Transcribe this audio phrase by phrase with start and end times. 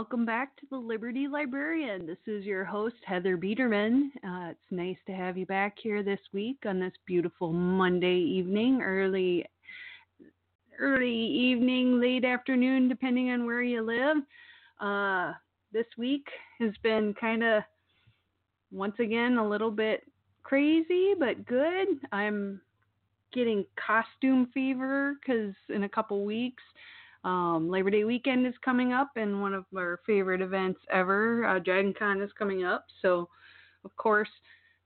[0.00, 2.06] Welcome back to the Liberty Librarian.
[2.06, 4.06] This is your host, Heather Biedermann.
[4.24, 8.80] Uh, it's nice to have you back here this week on this beautiful Monday evening,
[8.80, 9.44] early
[10.78, 14.16] early evening, late afternoon, depending on where you live.
[14.80, 15.34] Uh,
[15.70, 16.26] this week
[16.60, 17.62] has been kind of,
[18.72, 20.02] once again, a little bit
[20.44, 21.88] crazy, but good.
[22.10, 22.62] I'm
[23.34, 26.62] getting costume fever because in a couple weeks,
[27.24, 31.58] um, Labor Day weekend is coming up, and one of our favorite events ever, uh,
[31.58, 32.86] Dragon Con, is coming up.
[33.02, 33.28] So,
[33.84, 34.28] of course,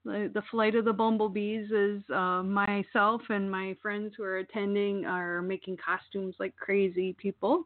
[0.03, 5.05] the, the flight of the bumblebees is uh, myself and my friends who are attending
[5.05, 7.65] are making costumes like crazy people.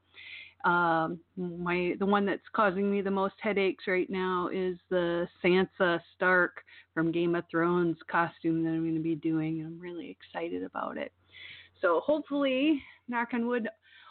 [0.65, 6.01] Um, my the one that's causing me the most headaches right now is the Sansa
[6.15, 9.63] Stark from Game of Thrones costume that I'm going to be doing.
[9.65, 11.13] I'm really excited about it.
[11.81, 13.69] So hopefully, knock on wood,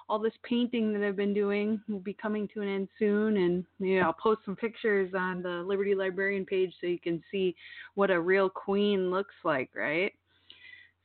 [0.08, 4.02] all this painting that I've been doing will be coming to an end soon, and
[4.02, 7.54] I'll post some pictures on the Liberty Librarian page so you can see
[7.94, 10.12] what a real queen looks like, right?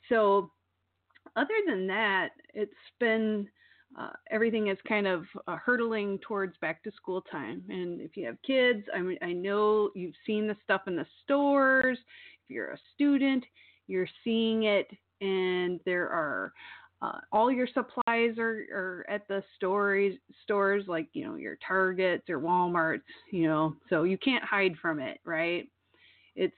[0.09, 0.51] So,
[1.35, 3.47] other than that, it's been
[3.99, 7.63] uh, everything is kind of uh, hurtling towards back to school time.
[7.69, 11.05] And if you have kids, I mean, I know you've seen the stuff in the
[11.23, 11.97] stores.
[12.43, 13.43] If you're a student,
[13.87, 14.87] you're seeing it,
[15.21, 16.53] and there are
[17.03, 22.29] uh, all your supplies are, are at the stores stores like you know your targets
[22.29, 23.01] or walmarts
[23.31, 25.67] you know so you can't hide from it right
[26.35, 26.55] it's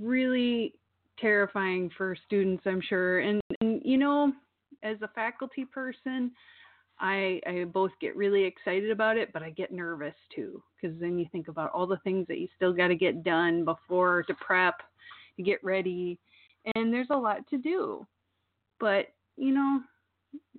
[0.00, 0.72] really
[1.20, 4.32] terrifying for students i'm sure and, and you know
[4.82, 6.30] as a faculty person
[7.00, 11.16] I, I both get really excited about it, but I get nervous too, because then
[11.16, 14.34] you think about all the things that you still got to get done before to
[14.34, 14.80] prep,
[15.36, 16.18] to get ready,
[16.74, 18.04] and there's a lot to do.
[18.80, 19.80] But you know,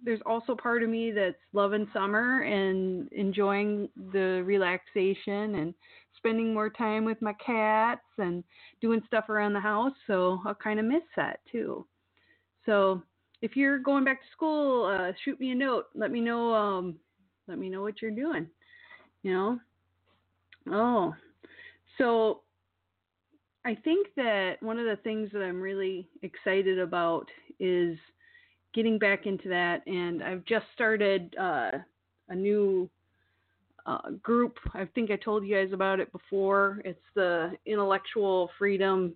[0.04, 5.74] there's also part of me that's loving summer and enjoying the relaxation and
[6.16, 8.44] spending more time with my cats and
[8.82, 9.94] doing stuff around the house.
[10.08, 11.86] So I'll kind of miss that too.
[12.66, 13.04] So
[13.42, 15.86] if you're going back to school, uh, shoot me a note.
[15.96, 16.54] Let me know.
[16.54, 16.96] Um,
[17.48, 18.48] let me know what you're doing.
[19.24, 19.60] You know.
[20.72, 21.14] Oh,
[21.98, 22.42] so
[23.66, 27.28] I think that one of the things that I'm really excited about
[27.60, 27.98] is
[28.74, 31.72] getting back into that, and I've just started uh,
[32.30, 32.90] a new
[33.85, 34.57] uh, group.
[34.74, 36.81] I think I told you guys about it before.
[36.85, 39.13] It's the Intellectual Freedom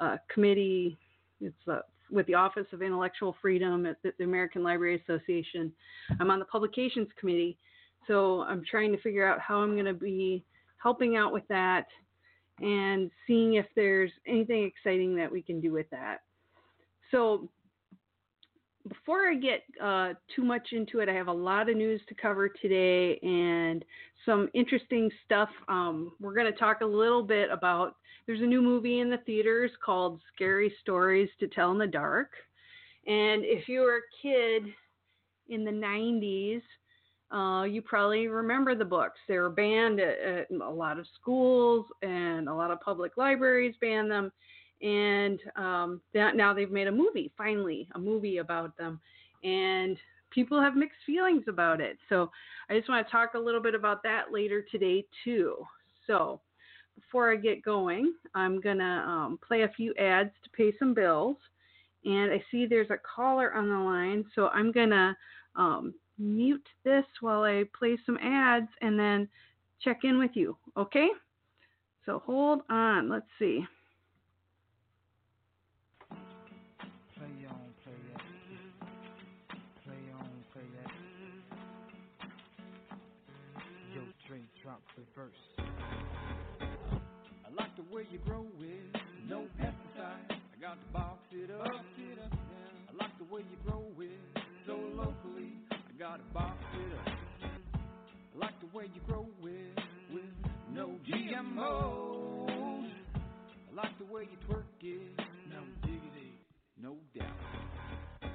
[0.00, 0.98] uh, Committee.
[1.40, 5.72] It's uh, with the Office of Intellectual Freedom at the American Library Association.
[6.20, 7.58] I'm on the Publications Committee,
[8.06, 10.42] so I'm trying to figure out how I'm going to be
[10.82, 11.86] helping out with that
[12.60, 16.22] and seeing if there's anything exciting that we can do with that.
[17.10, 17.48] So
[18.88, 22.14] before I get uh, too much into it, I have a lot of news to
[22.14, 23.84] cover today and
[24.24, 25.48] some interesting stuff.
[25.68, 27.96] Um, we're going to talk a little bit about
[28.26, 32.30] there's a new movie in the theaters called Scary Stories to Tell in the Dark.
[33.06, 34.64] And if you were a kid
[35.48, 36.62] in the 90s,
[37.30, 39.18] uh, you probably remember the books.
[39.28, 43.74] They were banned at, at a lot of schools and a lot of public libraries
[43.80, 44.30] banned them
[44.82, 49.00] and um, that now they've made a movie finally a movie about them
[49.42, 49.96] and
[50.30, 51.98] people have mixed feelings about it.
[52.08, 52.30] So
[52.70, 55.56] i just want to talk a little bit about that later today too.
[56.06, 56.40] So
[57.00, 60.94] before i get going i'm going to um, play a few ads to pay some
[60.94, 61.36] bills
[62.04, 65.16] and i see there's a caller on the line so i'm going to
[65.56, 69.28] um, mute this while i play some ads and then
[69.82, 71.08] check in with you okay?
[72.06, 73.64] So hold on let's see
[85.14, 85.36] first.
[85.60, 90.30] I like the way you grow with no pesticide.
[90.30, 91.64] I got to box it up.
[91.64, 92.38] Box it up.
[92.88, 94.10] I like the way you grow with
[94.66, 95.52] so locally.
[95.70, 97.14] I got to box it up.
[97.44, 99.76] I like the way you grow with
[100.12, 100.24] with
[100.72, 102.90] no GMOs.
[103.14, 105.20] I like the way you twerk it.
[105.50, 106.38] No diggity,
[106.80, 108.30] no doubt.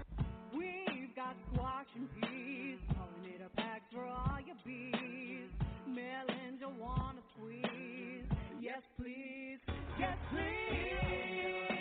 [0.56, 5.50] We've got squash and peas, pollinator packs for all your bees
[5.94, 8.25] melons you wanna squeeze.
[8.62, 9.60] Yes, please.
[10.00, 11.73] Yes, please.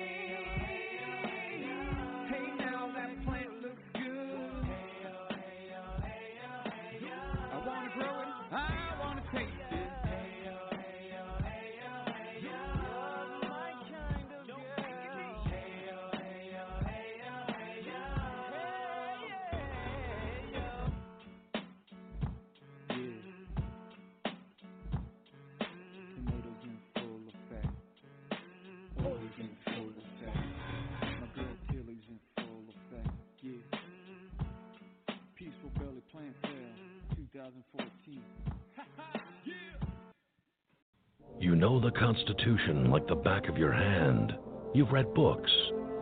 [41.53, 44.33] You know the Constitution like the back of your hand.
[44.73, 45.51] You've read books,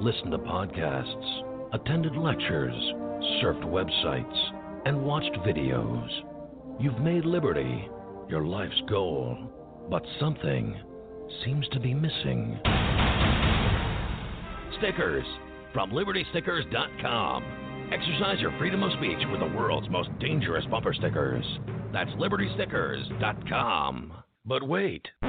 [0.01, 1.43] listened to podcasts,
[1.73, 2.73] attended lectures,
[3.43, 6.09] surfed websites, and watched videos.
[6.79, 7.89] You've made liberty
[8.29, 9.37] your life's goal,
[9.91, 10.81] but something
[11.45, 12.57] seems to be missing.
[14.79, 15.27] Stickers
[15.75, 17.89] from libertystickers.com.
[17.93, 21.45] Exercise your freedom of speech with the world's most dangerous bumper stickers.
[21.93, 24.13] That's libertystickers.com.
[24.45, 25.09] But wait.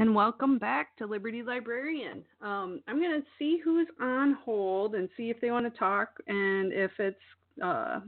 [0.00, 2.22] And welcome back to Liberty Librarian.
[2.40, 6.10] Um, I'm going to see who's on hold and see if they want to talk.
[6.28, 7.16] And if it's
[7.64, 7.98] uh,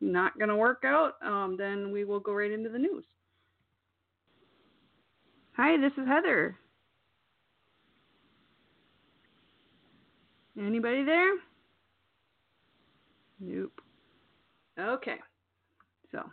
[0.00, 3.04] not going to work out, um, then we will go right into the news.
[5.56, 6.56] Hi, this is Heather.
[10.56, 11.32] Anybody there?
[13.40, 13.80] Nope.
[14.78, 15.16] Okay.
[16.12, 16.30] So,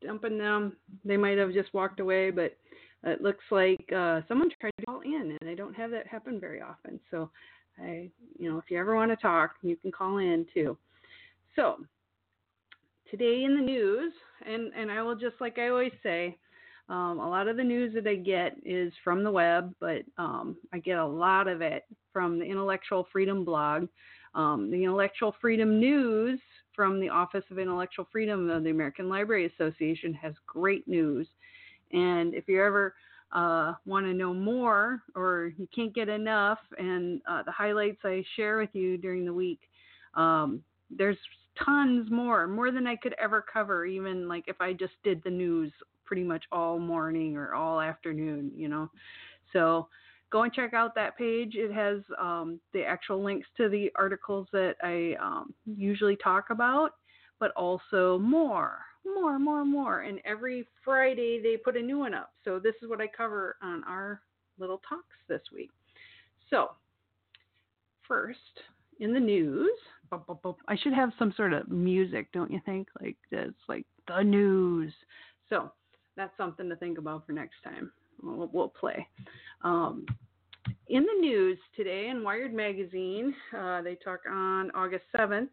[0.00, 0.76] dumping them.
[1.04, 2.56] They might have just walked away, but
[3.06, 6.40] it looks like uh, someone tried to call in, and I don't have that happen
[6.40, 7.00] very often.
[7.10, 7.30] So,
[7.78, 10.76] I, you know, if you ever want to talk, you can call in too.
[11.54, 11.76] So,
[13.10, 14.12] today in the news,
[14.44, 16.36] and and I will just like I always say,
[16.88, 20.56] um, a lot of the news that I get is from the web, but um,
[20.72, 23.88] I get a lot of it from the Intellectual Freedom blog.
[24.34, 26.38] Um, the Intellectual Freedom News
[26.74, 31.26] from the Office of Intellectual Freedom of the American Library Association has great news.
[31.92, 32.94] And if you ever
[33.32, 38.24] uh, want to know more or you can't get enough, and uh, the highlights I
[38.36, 39.60] share with you during the week,
[40.14, 41.18] um, there's
[41.64, 45.30] tons more, more than I could ever cover, even like if I just did the
[45.30, 45.72] news
[46.04, 48.90] pretty much all morning or all afternoon, you know.
[49.52, 49.88] So
[50.30, 51.54] go and check out that page.
[51.54, 56.92] It has um, the actual links to the articles that I um, usually talk about,
[57.38, 58.78] but also more,
[59.14, 60.02] more, more, more.
[60.02, 62.32] And every Friday they put a new one up.
[62.44, 64.20] So this is what I cover on our
[64.58, 65.70] little talks this week.
[66.50, 66.70] So,
[68.06, 68.38] first,
[69.00, 69.70] in the news,
[70.12, 72.88] I should have some sort of music, don't you think?
[73.00, 74.92] Like this, like the news.
[75.48, 75.72] So,
[76.16, 77.92] that's something to think about for next time.
[78.22, 79.06] We'll, we'll play.
[79.62, 80.06] Um,
[80.88, 85.48] in the news today in Wired Magazine, uh, they talk on August 7th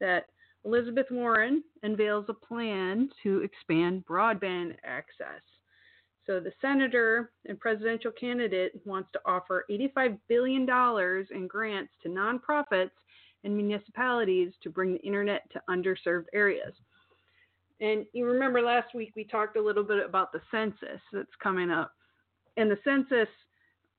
[0.00, 0.26] that
[0.64, 5.42] Elizabeth Warren unveils a plan to expand broadband access.
[6.26, 10.62] So the senator and presidential candidate wants to offer $85 billion
[11.30, 12.90] in grants to nonprofits
[13.44, 16.72] and municipalities to bring the internet to underserved areas.
[17.80, 21.70] And you remember last week we talked a little bit about the census that's coming
[21.70, 21.92] up.
[22.56, 23.28] And the census,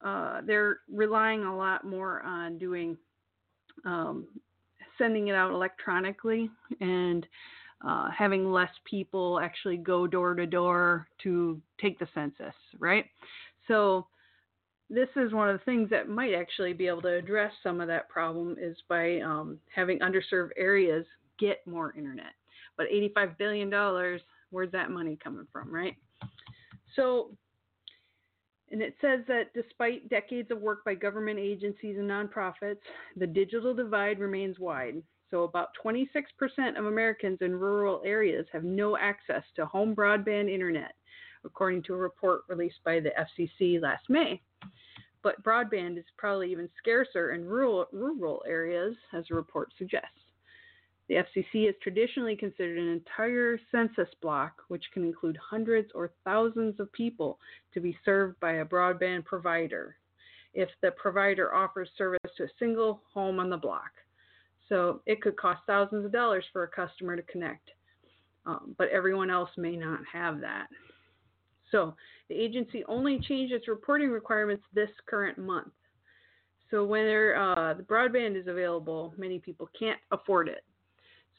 [0.03, 2.97] uh, they're relying a lot more on doing
[3.85, 4.27] um,
[4.97, 6.49] sending it out electronically
[6.81, 7.25] and
[7.85, 13.05] uh, having less people actually go door to door to take the census, right?
[13.67, 14.07] So
[14.89, 17.87] this is one of the things that might actually be able to address some of
[17.87, 21.05] that problem is by um, having underserved areas
[21.39, 22.33] get more internet.
[22.77, 24.19] But $85 billion,
[24.51, 25.95] where's that money coming from, right?
[26.95, 27.31] So
[28.71, 32.79] and it says that despite decades of work by government agencies and nonprofits,
[33.15, 35.01] the digital divide remains wide.
[35.31, 36.05] So, about 26%
[36.77, 40.93] of Americans in rural areas have no access to home broadband internet,
[41.43, 44.41] according to a report released by the FCC last May.
[45.23, 50.24] But broadband is probably even scarcer in rural, rural areas, as the report suggests.
[51.07, 56.79] The FCC has traditionally considered an entire census block, which can include hundreds or thousands
[56.79, 57.39] of people,
[57.73, 59.97] to be served by a broadband provider
[60.53, 63.91] if the provider offers service to a single home on the block.
[64.69, 67.69] So it could cost thousands of dollars for a customer to connect,
[68.45, 70.67] um, but everyone else may not have that.
[71.71, 71.95] So
[72.29, 75.73] the agency only changed its reporting requirements this current month.
[76.71, 80.63] So when uh, the broadband is available, many people can't afford it.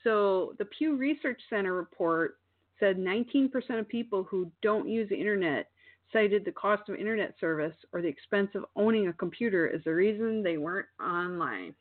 [0.06, 2.38] So the Pew Research Center report
[2.78, 5.68] said 19% of people who don't use the internet
[6.12, 9.92] cited the cost of internet service or the expense of owning a computer as the
[9.92, 11.74] reason they weren't online.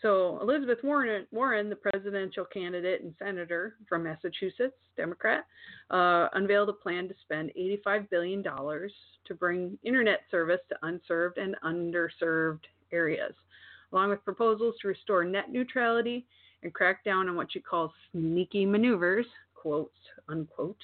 [0.00, 5.44] So Elizabeth Warren, Warren, the presidential candidate and senator from Massachusetts, Democrat,
[5.90, 7.50] uh, unveiled a plan to spend
[7.86, 13.34] $85 billion to bring internet service to unserved and underserved areas,
[13.92, 16.26] along with proposals to restore net neutrality
[16.64, 19.96] and crack down on what she calls sneaky maneuvers, quotes,
[20.28, 20.80] unquote,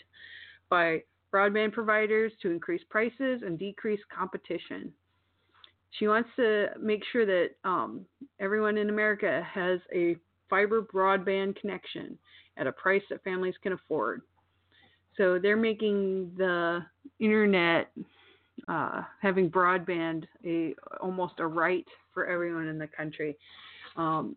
[0.69, 4.93] by broadband providers to increase prices and decrease competition.
[5.99, 8.07] She wants to make sure that um,
[8.39, 10.17] everyone in America has a
[10.49, 12.17] fiber broadband connection
[12.57, 14.23] at a price that families can afford.
[15.17, 16.81] So they're making the
[17.19, 17.91] internet,
[18.69, 23.37] uh, having broadband, a almost a right for everyone in the country.
[23.97, 24.37] Um,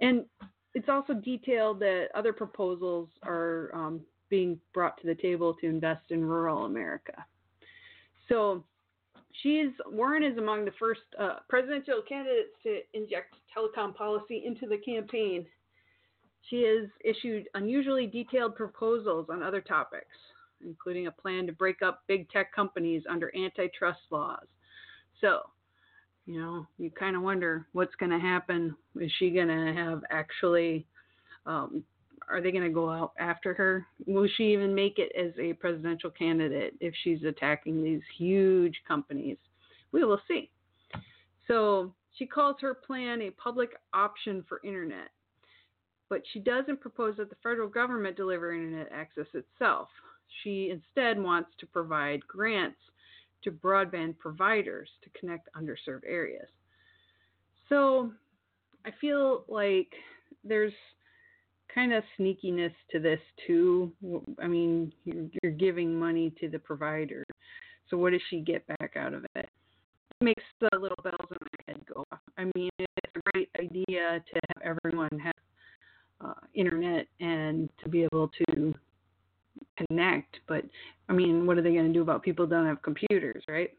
[0.00, 0.24] and
[0.74, 4.00] it's also detailed that other proposals are um,
[4.30, 7.24] being brought to the table to invest in rural America.
[8.28, 8.64] So
[9.42, 14.78] she's Warren is among the first uh, presidential candidates to inject telecom policy into the
[14.78, 15.46] campaign.
[16.48, 20.16] She has issued unusually detailed proposals on other topics,
[20.64, 24.46] including a plan to break up big tech companies under antitrust laws.
[25.20, 25.42] So,
[26.26, 28.74] you know, you kind of wonder what's going to happen.
[29.00, 30.86] Is she going to have actually,
[31.46, 31.82] um,
[32.28, 33.86] are they going to go out after her?
[34.06, 39.38] Will she even make it as a presidential candidate if she's attacking these huge companies?
[39.90, 40.50] We will see.
[41.48, 45.08] So she calls her plan a public option for internet
[46.12, 49.88] but she doesn't propose that the federal government deliver internet access itself.
[50.42, 52.76] She instead wants to provide grants
[53.44, 56.48] to broadband providers to connect underserved areas.
[57.68, 58.12] So
[58.84, 59.92] I feel like
[60.44, 60.72] there's
[61.74, 63.92] kind of sneakiness to this too.
[64.42, 67.24] I mean, you're, you're giving money to the provider.
[67.88, 69.48] So what does she get back out of it?
[70.20, 72.20] It makes the little bells in my head go off.
[72.38, 75.34] I mean, it's a great idea to have everyone have
[76.24, 78.74] uh, internet and to be able to
[79.76, 80.38] connect.
[80.46, 80.64] But
[81.08, 83.70] I mean, what are they going to do about people don't have computers, right?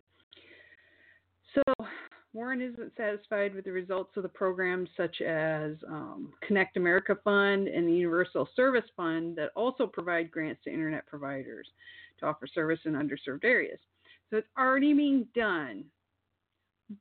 [1.53, 1.85] So
[2.33, 7.67] Warren isn't satisfied with the results of the programs such as um, Connect America Fund
[7.67, 11.67] and the Universal Service Fund that also provide grants to internet providers
[12.19, 13.77] to offer service in underserved areas.
[14.29, 15.85] So it's already being done,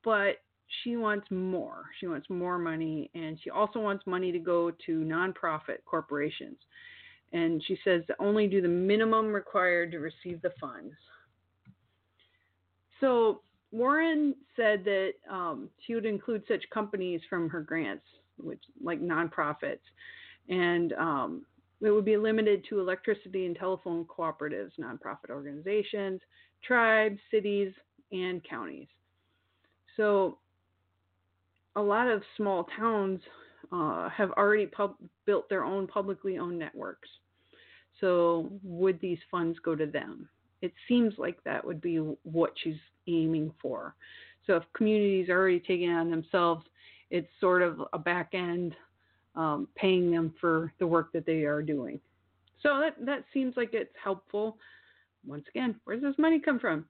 [0.04, 0.42] but
[0.82, 1.84] she wants more.
[1.98, 6.58] She wants more money, and she also wants money to go to nonprofit corporations.
[7.32, 10.94] And she says to only do the minimum required to receive the funds.
[13.00, 13.40] So
[13.72, 18.04] Warren said that um, she would include such companies from her grants,
[18.36, 19.80] which like nonprofits,
[20.48, 21.46] and um,
[21.80, 26.20] it would be limited to electricity and telephone cooperatives, nonprofit organizations,
[26.62, 27.72] tribes, cities,
[28.12, 28.88] and counties.
[29.96, 30.38] So
[31.74, 33.20] a lot of small towns
[33.72, 34.96] uh, have already pub-
[35.26, 37.08] built their own publicly owned networks.
[38.02, 40.28] So, would these funds go to them?
[40.60, 43.94] It seems like that would be what she's aiming for.
[44.46, 46.66] So, if communities are already taking on themselves,
[47.10, 48.74] it's sort of a back end
[49.36, 52.00] um, paying them for the work that they are doing.
[52.60, 54.58] So, that, that seems like it's helpful.
[55.24, 56.84] Once again, where does this money come from?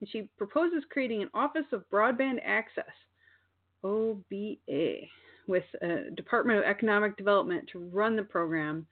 [0.00, 2.84] And she proposes creating an Office of Broadband Access
[3.82, 5.06] OBA
[5.46, 8.86] with a Department of Economic Development to run the program.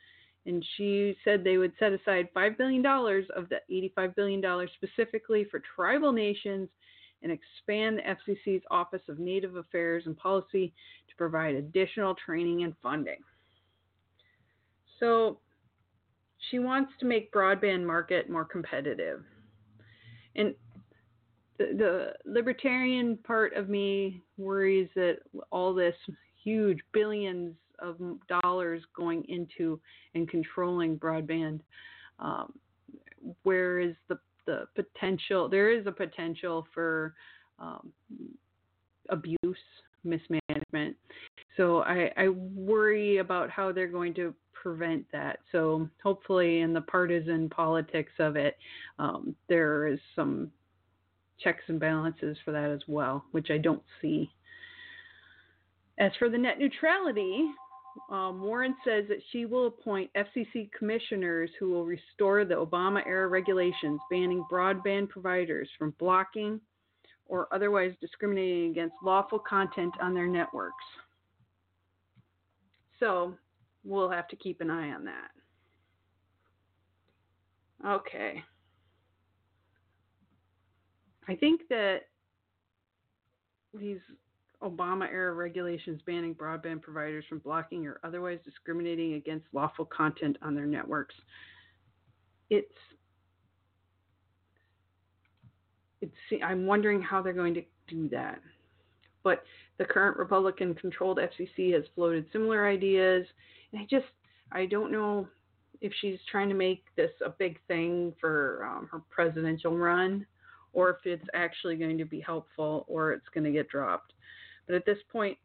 [0.46, 5.62] And she said they would set aside $5 billion of the $85 billion specifically for
[5.74, 6.68] tribal nations
[7.22, 10.74] and expand the FCC's Office of Native Affairs and Policy
[11.08, 13.20] to provide additional training and funding.
[15.00, 15.38] So
[16.50, 19.22] she wants to make broadband market more competitive.
[20.36, 20.54] And
[21.58, 25.18] the, libertarian part of me worries that
[25.50, 25.94] all this
[26.42, 29.80] huge billions of dollars going into
[30.14, 31.60] and controlling broadband,
[32.18, 32.52] um,
[33.42, 35.48] where is the the potential?
[35.48, 37.14] There is a potential for
[37.58, 37.92] um,
[39.08, 39.56] abuse,
[40.04, 40.96] mismanagement.
[41.56, 45.40] So I, I worry about how they're going to prevent that.
[45.52, 48.56] So hopefully, in the partisan politics of it,
[48.98, 50.50] um, there is some
[51.40, 54.30] checks and balances for that as well, which I don't see.
[55.98, 57.46] As for the net neutrality,
[58.10, 63.28] um, Warren says that she will appoint FCC commissioners who will restore the Obama era
[63.28, 66.60] regulations banning broadband providers from blocking
[67.26, 70.84] or otherwise discriminating against lawful content on their networks.
[73.00, 73.34] So
[73.84, 75.30] we'll have to keep an eye on that.
[77.86, 78.42] Okay.
[81.28, 82.02] I think that
[83.72, 83.98] these
[84.62, 90.54] Obama era regulations banning broadband providers from blocking or otherwise discriminating against lawful content on
[90.54, 91.14] their networks.
[92.50, 92.72] it's
[96.00, 98.40] it's I'm wondering how they're going to do that.
[99.22, 99.42] But
[99.78, 103.26] the current Republican controlled FCC has floated similar ideas,
[103.72, 104.06] and I just
[104.52, 105.28] I don't know
[105.80, 110.26] if she's trying to make this a big thing for um, her presidential run,
[110.72, 114.13] or if it's actually going to be helpful, or it's going to get dropped.
[114.66, 115.36] But at this point,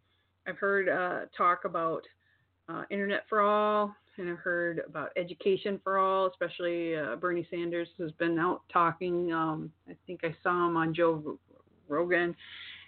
[0.47, 2.03] I've heard uh, talk about
[2.67, 6.27] uh, internet for all, and I've heard about education for all.
[6.27, 9.31] Especially uh, Bernie Sanders has been out talking.
[9.31, 11.37] Um, I think I saw him on Joe
[11.87, 12.35] Rogan,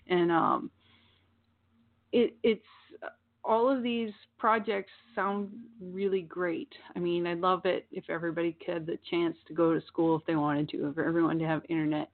[0.07, 0.71] and um,
[2.11, 2.65] it, it's
[3.43, 5.49] all of these projects sound
[5.81, 6.69] really great.
[6.95, 10.25] I mean, I'd love it if everybody had the chance to go to school if
[10.25, 12.09] they wanted to, if everyone to have internet.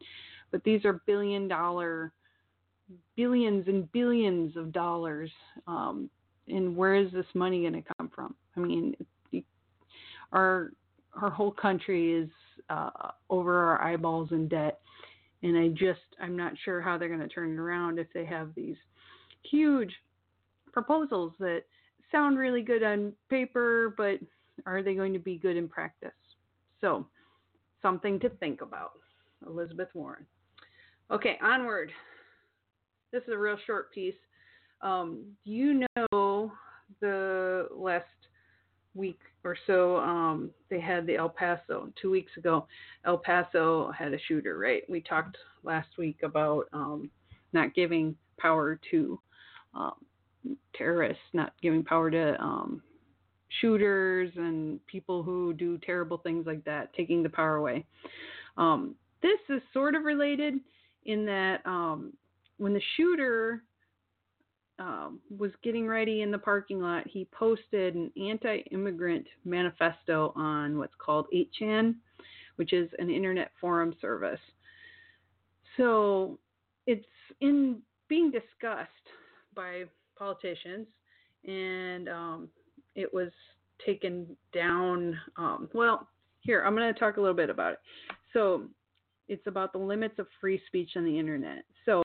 [0.52, 2.14] But these are billion dollar,
[3.16, 5.32] billions and billions of dollars.
[5.68, 6.10] Um,
[6.48, 8.36] and where is this money going to come from?
[8.56, 8.96] I mean,
[10.32, 10.72] our
[11.22, 12.30] our whole country is
[12.70, 12.90] uh,
[13.30, 14.80] over our eyeballs in debt,
[15.44, 18.26] and I just I'm not sure how they're going to turn it around if they
[18.26, 18.76] have these
[19.44, 19.92] huge
[20.72, 21.64] proposals that
[22.12, 24.20] sound really good on paper, but
[24.66, 26.12] are they going to be good in practice?
[26.82, 27.08] So,
[27.82, 28.94] something to think about.
[29.46, 30.26] Elizabeth Warren.
[31.12, 31.92] Okay, onward.
[33.12, 34.16] This is a real short piece.
[34.82, 36.52] Um, you know
[37.02, 38.06] the last
[38.94, 42.68] week or so um, they had the El Paso two weeks ago.
[43.06, 44.84] El Paso had a shooter, right?
[44.90, 47.10] We talked last week about um,
[47.54, 49.20] not giving power to
[49.74, 49.94] um,
[50.76, 52.82] terrorists, not giving power to um,
[53.62, 57.86] shooters and people who do terrible things like that, taking the power away.
[58.58, 60.56] Um, this is sort of related
[61.06, 62.14] in that um,
[62.58, 63.64] when the shooter
[64.80, 70.78] um, was getting ready in the parking lot, he posted an anti immigrant manifesto on
[70.78, 71.96] what's called 8chan,
[72.58, 74.40] which is an internet forum service.
[75.78, 76.40] So
[76.86, 77.06] it's
[77.42, 78.90] in being discussed
[79.56, 79.84] by
[80.18, 80.88] politicians,
[81.46, 82.50] and um,
[82.96, 83.32] it was
[83.86, 85.18] taken down.
[85.38, 86.08] Um, well,
[86.42, 87.80] here, I'm going to talk a little bit about it.
[88.34, 88.64] So,
[89.30, 91.66] it's about the limits of free speech on the internet.
[91.86, 92.02] So,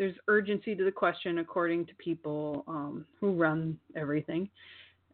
[0.00, 4.48] there's urgency to the question, according to people um, who run everything.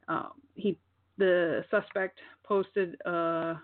[0.07, 0.79] Um, he,
[1.19, 3.55] the suspect, posted uh,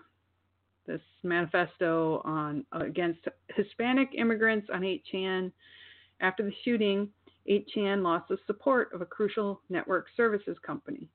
[0.85, 3.21] this manifesto on uh, against
[3.55, 5.53] Hispanic immigrants on 8chan.
[6.19, 7.07] After the shooting,
[7.49, 11.07] 8chan lost the support of a crucial network services company.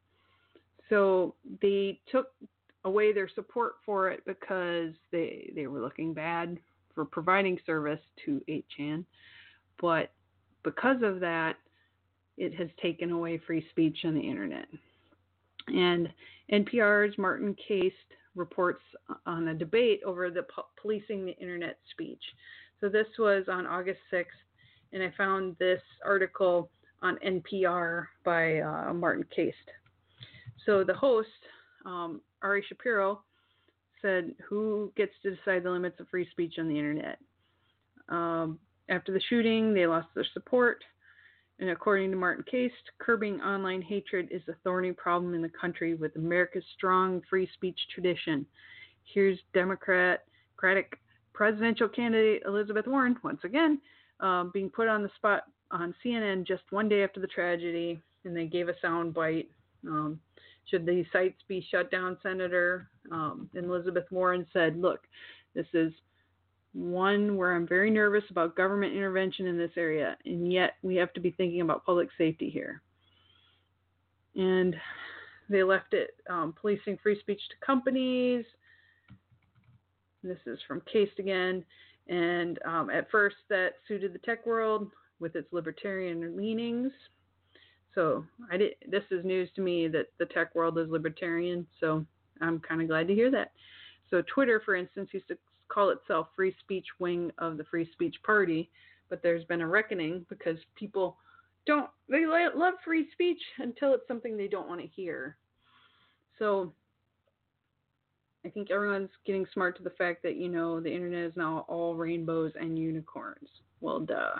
[0.88, 2.28] So they took
[2.86, 6.58] away their support for it because they they were looking bad
[6.94, 9.04] for providing service to 8chan.
[9.80, 10.12] But
[10.62, 11.56] because of that,
[12.36, 14.66] it has taken away free speech on the internet.
[15.68, 16.08] And
[16.52, 17.92] NPR's Martin Kaste
[18.34, 18.82] reports
[19.26, 22.22] on a debate over the po- policing the internet speech.
[22.80, 24.24] So this was on August 6th,
[24.92, 26.70] and I found this article
[27.02, 29.54] on NPR by uh, Martin Kaste.
[30.64, 31.28] So the host,
[31.84, 33.22] um, Ari Shapiro,
[34.00, 37.18] said, Who gets to decide the limits of free speech on the internet?
[38.08, 38.58] Um,
[38.88, 40.82] after the shooting, they lost their support.
[41.60, 45.94] And according to Martin Kaste, curbing online hatred is a thorny problem in the country
[45.94, 48.46] with America's strong free speech tradition.
[49.12, 50.20] Here's Democratic
[51.32, 53.80] presidential candidate Elizabeth Warren once again
[54.20, 58.36] um, being put on the spot on CNN just one day after the tragedy, and
[58.36, 59.48] they gave a sound bite.
[59.86, 60.18] Um,
[60.66, 62.88] should these sites be shut down, Senator?
[63.10, 65.06] Um, and Elizabeth Warren said, "Look,
[65.54, 65.92] this is
[66.72, 71.12] one where I'm very nervous about government intervention in this area, and yet we have
[71.14, 72.82] to be thinking about public safety here."
[74.36, 74.76] And
[75.48, 78.44] they left it um, policing free speech to companies.
[80.22, 81.64] This is from Kaste again.
[82.08, 86.92] And um, at first, that suited the tech world with its libertarian leanings.
[87.94, 88.72] So I did.
[88.88, 91.66] This is news to me that the tech world is libertarian.
[91.80, 92.04] So
[92.40, 93.52] I'm kind of glad to hear that.
[94.10, 98.16] So Twitter, for instance, used to call itself free speech wing of the free speech
[98.24, 98.70] party,
[99.08, 101.16] but there's been a reckoning because people
[101.66, 105.36] don't they love free speech until it's something they don't want to hear.
[106.38, 106.72] So
[108.44, 111.66] I think everyone's getting smart to the fact that, you know, the internet is now
[111.68, 113.48] all rainbows and unicorns.
[113.80, 114.36] Well, duh.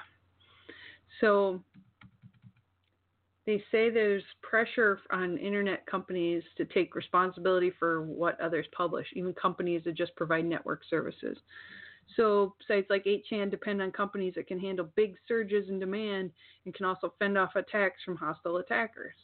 [1.21, 1.63] So
[3.49, 9.33] they say there's pressure on internet companies to take responsibility for what others publish, even
[9.33, 11.39] companies that just provide network services.
[12.15, 16.31] So sites like 8chan depend on companies that can handle big surges in demand
[16.67, 19.15] and can also fend off attacks from hostile attackers.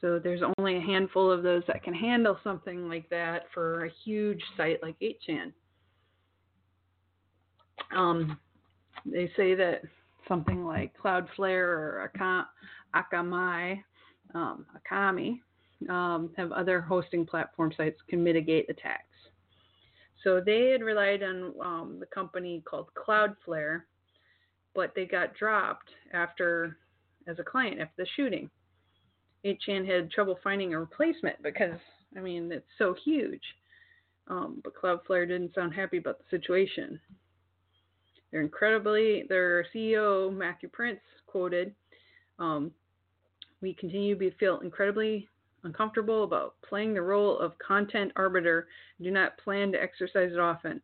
[0.00, 3.90] So there's only a handful of those that can handle something like that for a
[4.06, 5.52] huge site like 8chan.
[7.94, 8.38] Um,
[9.04, 9.82] they say that
[10.28, 12.10] something like Cloudflare or
[12.94, 13.82] Akamai,
[14.34, 15.40] um, Akami,
[15.88, 19.04] um, have other hosting platform sites can mitigate attacks.
[20.24, 23.82] So they had relied on um, the company called Cloudflare,
[24.74, 26.76] but they got dropped after
[27.26, 28.50] as a client after the shooting.
[29.44, 31.78] 8chan had trouble finding a replacement because
[32.16, 33.42] I mean it's so huge.
[34.26, 37.00] Um, but Cloudflare didn't sound happy about the situation.
[38.30, 41.74] They're incredibly, their CEO, Matthew Prince, quoted,
[42.38, 42.72] um,
[43.60, 45.28] We continue to be, feel incredibly
[45.64, 48.68] uncomfortable about playing the role of content arbiter
[49.02, 50.80] do not plan to exercise it often.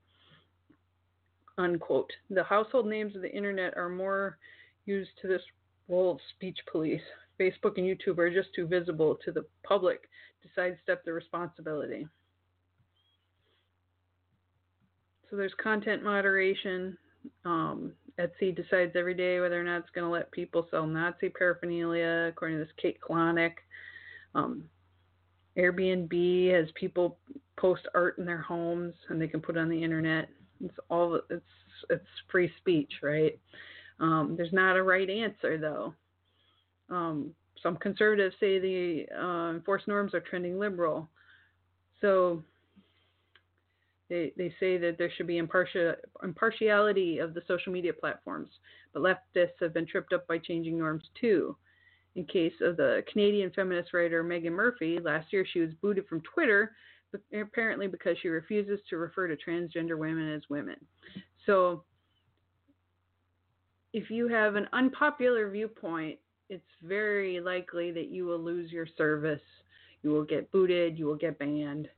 [1.56, 2.10] Unquote.
[2.30, 4.38] The household names of the internet are more
[4.86, 5.42] used to this
[5.88, 7.00] role of speech police.
[7.40, 10.02] Facebook and YouTube are just too visible to the public
[10.42, 12.06] to sidestep the responsibility.
[15.30, 16.96] So there's content moderation,
[17.44, 21.28] um, Etsy decides every day whether or not it's going to let people sell Nazi
[21.28, 23.54] paraphernalia, according to this Kate Klonick.
[24.34, 24.64] Um,
[25.56, 27.18] Airbnb has people
[27.56, 30.28] post art in their homes and they can put it on the internet.
[30.64, 31.44] It's all it's
[31.90, 33.38] it's free speech, right?
[34.00, 35.94] Um, there's not a right answer though.
[36.90, 41.08] Um, some conservatives say the uh, enforced norms are trending liberal.
[42.00, 42.42] So
[44.14, 48.48] they, they say that there should be impartial, impartiality of the social media platforms,
[48.92, 51.56] but leftists have been tripped up by changing norms too.
[52.14, 56.20] In case of the Canadian feminist writer Meghan Murphy, last year she was booted from
[56.20, 56.76] Twitter,
[57.36, 60.76] apparently because she refuses to refer to transgender women as women.
[61.44, 61.82] So,
[63.92, 69.40] if you have an unpopular viewpoint, it's very likely that you will lose your service.
[70.02, 71.88] You will get booted, you will get banned.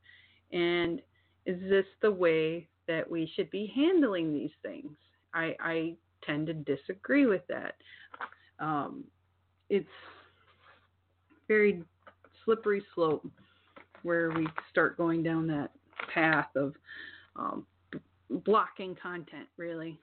[0.52, 1.02] And
[1.46, 4.92] is this the way that we should be handling these things?
[5.32, 7.74] I, I tend to disagree with that.
[8.58, 9.04] Um,
[9.70, 9.86] it's
[11.48, 11.82] very
[12.44, 13.26] slippery slope
[14.02, 15.70] where we start going down that
[16.12, 16.74] path of
[17.36, 17.98] um, b-
[18.30, 19.98] blocking content, really.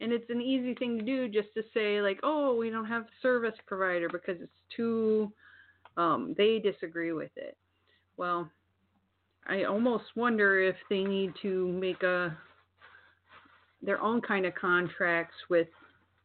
[0.00, 3.06] And it's an easy thing to do just to say, like, oh, we don't have
[3.20, 5.32] service provider because it's too,
[5.96, 7.56] um, they disagree with it.
[8.16, 8.50] Well,
[9.46, 12.36] I almost wonder if they need to make a
[13.82, 15.66] their own kind of contracts with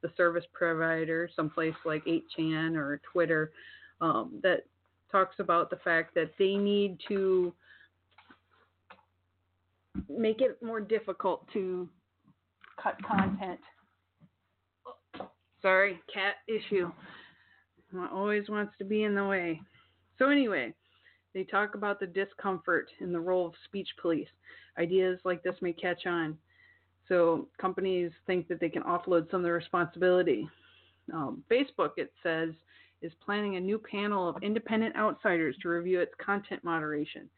[0.02, 3.52] the service provider, someplace like 8chan or Twitter,
[4.00, 4.66] um, that
[5.12, 7.52] talks about the fact that they need to
[10.08, 11.90] make it more difficult to
[12.82, 13.60] cut content.
[15.62, 16.92] Sorry, cat issue.
[18.14, 19.60] Always wants to be in the way.
[20.20, 20.74] So anyway,
[21.38, 24.28] they talk about the discomfort in the role of speech police.
[24.80, 26.36] Ideas like this may catch on.
[27.08, 30.50] So companies think that they can offload some of the responsibility.
[31.14, 32.50] Um, Facebook, it says,
[33.04, 37.30] is planning a new panel of independent outsiders to review its content moderation,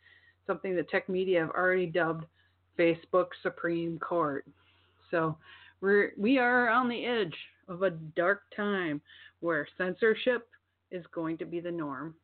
[0.47, 2.23] something that tech media have already dubbed
[2.79, 4.45] Facebook Supreme Court.
[5.11, 5.37] So
[5.81, 7.35] we're we are on the edge
[7.67, 9.01] of a dark time
[9.41, 10.47] where censorship
[10.89, 12.15] is going to be the norm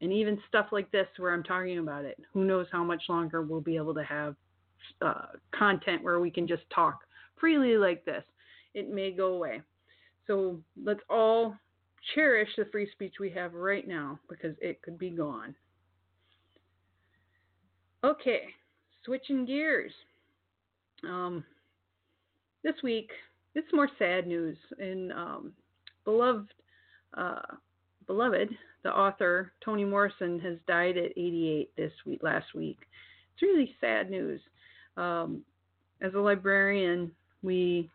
[0.00, 2.18] and even stuff like this where I'm talking about it.
[2.32, 4.36] Who knows how much longer we'll be able to have
[5.02, 7.00] uh, content where we can just talk
[7.40, 8.24] freely like this.
[8.74, 9.62] It may go away.
[10.26, 11.56] So let's all
[12.14, 15.54] cherish the free speech we have right now because it could be gone.
[18.04, 18.42] Okay,
[19.04, 19.92] switching gears.
[21.04, 21.44] Um,
[22.62, 23.10] this week,
[23.54, 24.56] it's more sad news.
[24.78, 25.52] And um,
[26.04, 26.52] beloved,
[27.16, 27.40] uh,
[28.08, 28.48] beloved
[28.82, 32.78] the author Toni Morrison has died at 88 this week last week.
[33.34, 34.40] It's really sad news.
[34.96, 35.42] Um,
[36.00, 37.10] as a librarian,
[37.42, 37.90] we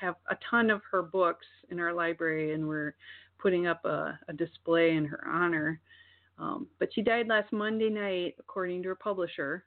[0.00, 2.94] have a ton of her books in our library, and we're
[3.38, 5.80] putting up a, a display in her honor.
[6.38, 9.64] Um, but she died last Monday night, according to her publisher.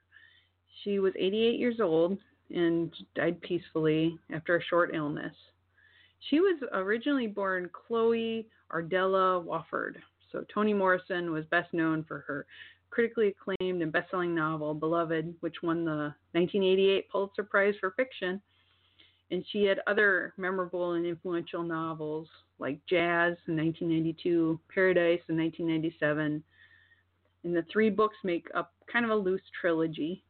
[0.82, 2.18] She was 88 years old
[2.54, 5.34] and died peacefully after a short illness.
[6.30, 9.96] She was originally born Chloe Ardelia Wofford.
[10.32, 12.46] So Toni Morrison was best known for her
[12.90, 18.40] critically acclaimed and best-selling novel Beloved, which won the 1988 Pulitzer Prize for fiction.
[19.30, 22.28] And she had other memorable and influential novels
[22.58, 26.42] like Jazz in 1992, Paradise in 1997.
[27.44, 30.24] And the three books make up kind of a loose trilogy.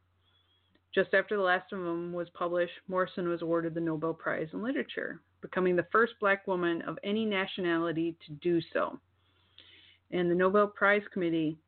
[0.94, 4.62] Just after the last of them was published, Morrison was awarded the Nobel Prize in
[4.62, 8.98] Literature, becoming the first black woman of any nationality to do so.
[10.10, 11.58] And the Nobel Prize Committee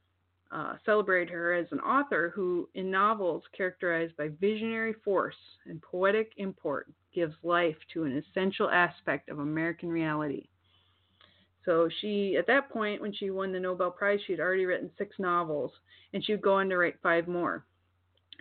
[0.52, 6.32] uh, celebrated her as an author who, in novels characterized by visionary force and poetic
[6.38, 10.48] import, gives life to an essential aspect of American reality.
[11.64, 14.90] So she, at that point, when she won the Nobel Prize, she had already written
[14.96, 15.72] six novels,
[16.12, 17.64] and she would go on to write five more.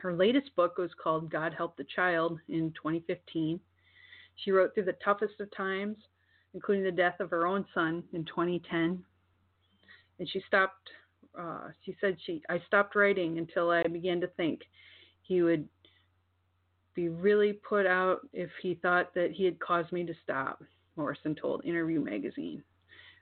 [0.02, 3.60] Her latest book was called God Help the Child in 2015.
[4.43, 5.97] She wrote through the toughest of times,
[6.54, 9.04] including the death of her own son in 2010.
[10.19, 10.89] And she stopped,
[11.38, 14.62] uh, she said, she, I stopped writing until I began to think
[15.21, 15.67] he would
[16.95, 20.62] be really put out if he thought that he had caused me to stop,
[20.95, 22.63] Morrison told Interview magazine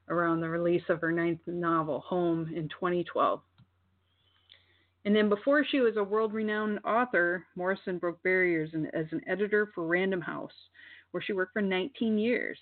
[0.09, 3.41] around the release of her ninth novel, Home, in 2012.
[5.05, 9.71] And then before she was a world renowned author, Morrison broke barriers as an editor
[9.73, 10.51] for Random House,
[11.11, 12.57] where she worked for 19 years,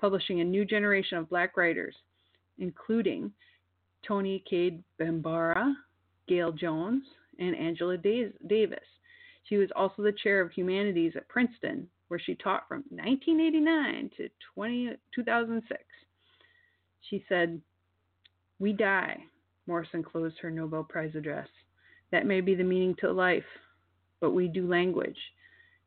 [0.00, 1.94] publishing a new generation of black writers,
[2.58, 3.32] including
[4.06, 5.74] Toni Cade Bambara,
[6.30, 7.02] Gayl Jones,
[7.38, 8.78] and Angela Davis.
[9.44, 14.28] She was also the chair of humanities at Princeton, where she taught from 1989 to
[14.54, 15.82] 20, 2006.
[17.08, 17.60] She said,
[18.58, 19.18] We die.
[19.66, 21.48] Morrison closed her Nobel Prize address.
[22.10, 23.44] That may be the meaning to life,
[24.20, 25.18] but we do language.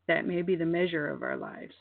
[0.08, 1.74] That may be the measure of our lives.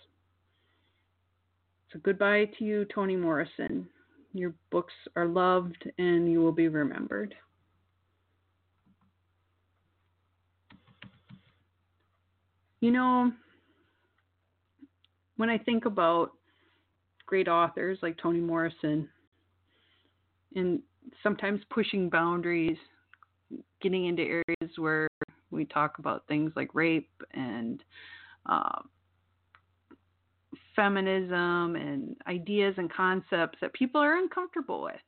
[1.93, 3.89] So goodbye to you, Toni Morrison.
[4.33, 7.35] Your books are loved and you will be remembered.
[12.81, 13.33] You know,
[15.37, 16.31] when I think about
[17.27, 19.09] great authors like Toni Morrison
[20.55, 20.81] and
[21.23, 22.79] sometimes pushing boundaries
[23.83, 25.09] getting into areas where
[25.51, 27.83] we talk about things like rape and
[28.47, 28.81] uh,
[30.77, 35.01] feminism and ideas and concepts that people are uncomfortable with.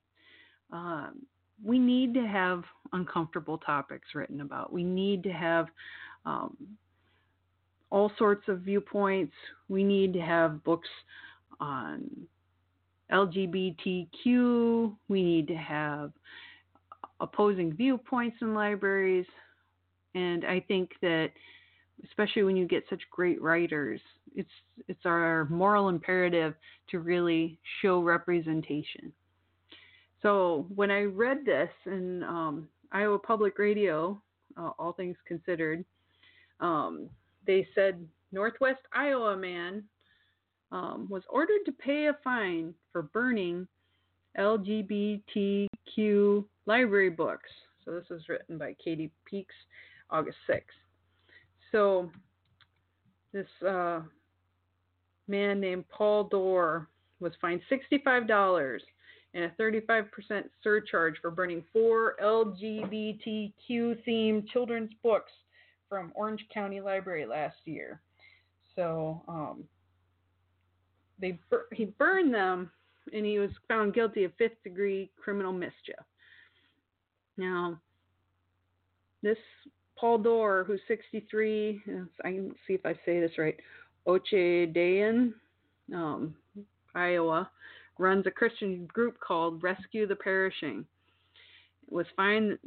[0.73, 1.27] Um,
[1.65, 4.73] we need to have uncomfortable topics written about.
[4.73, 5.67] We need to have
[6.25, 6.57] um,
[7.91, 9.35] all sorts of viewpoints.
[9.69, 10.89] We need to have books
[11.61, 12.09] on
[13.13, 14.97] LGBTQ.
[15.09, 16.13] We need to have
[17.21, 19.27] opposing viewpoints in libraries.
[20.15, 21.31] And I think that
[22.05, 24.01] especially when you get such great writers,
[24.35, 24.51] it's
[24.89, 26.55] it's our moral imperative
[26.91, 29.13] to really show representation.
[30.23, 34.21] So when I read this in um, Iowa Public Radio,
[34.57, 35.85] uh, all things considered,
[36.61, 37.09] um,
[37.47, 39.83] they said Northwest Iowa man
[40.71, 43.67] um, was ordered to pay a fine for burning
[44.39, 45.69] LGBTQ
[46.67, 47.51] library books.
[47.85, 49.55] So this was written by Katie Peikes,
[50.11, 50.61] August 6th.
[51.73, 52.11] So
[53.33, 54.03] this uh,
[55.29, 56.89] man named Paul Dorr
[57.21, 58.79] was fined $65
[59.35, 60.09] and a 35%
[60.63, 63.53] surcharge for burning four LGBTQ
[64.07, 65.33] themed children's books
[65.89, 68.01] from Orange County Library last year.
[68.77, 69.65] So um,
[71.21, 72.71] they bur- he burned them
[73.13, 75.97] and he was found guilty of fifth degree criminal mischief.
[77.37, 77.81] Now,
[79.23, 79.39] this
[79.97, 81.83] Paul Dorr, who's 63,
[82.25, 83.57] I can see if I say this right,
[84.07, 85.33] Ocheyedan,
[85.95, 86.35] um,
[86.95, 87.51] Iowa,
[87.99, 90.85] runs a Christian group called Rescue the Perishing.
[91.87, 92.59] It was fine.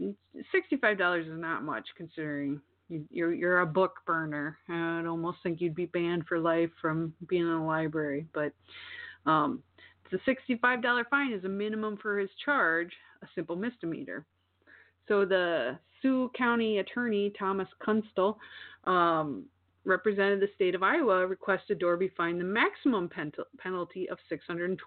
[0.54, 2.62] $65 is not much considering
[3.10, 4.58] you're you're a book burner.
[4.70, 8.54] I'd almost think you'd be banned for life from being in a library, but
[9.26, 9.64] um,
[10.12, 12.92] the $65 fine is a minimum for his charge,
[13.24, 14.26] a simple misdemeanor.
[15.08, 18.38] So the Sioux County Attorney Thomas Kunstle
[18.86, 19.46] um,
[19.86, 24.78] represented the state of Iowa, requested Dorby be fined the maximum pen- penalty of $625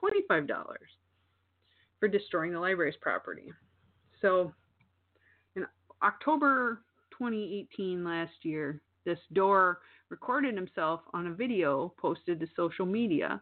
[1.98, 3.52] for destroying the library's property.
[4.20, 4.52] So
[5.56, 5.64] in
[6.02, 9.80] October 2018, last year, this Dorr
[10.10, 13.40] recorded himself on a video posted to social media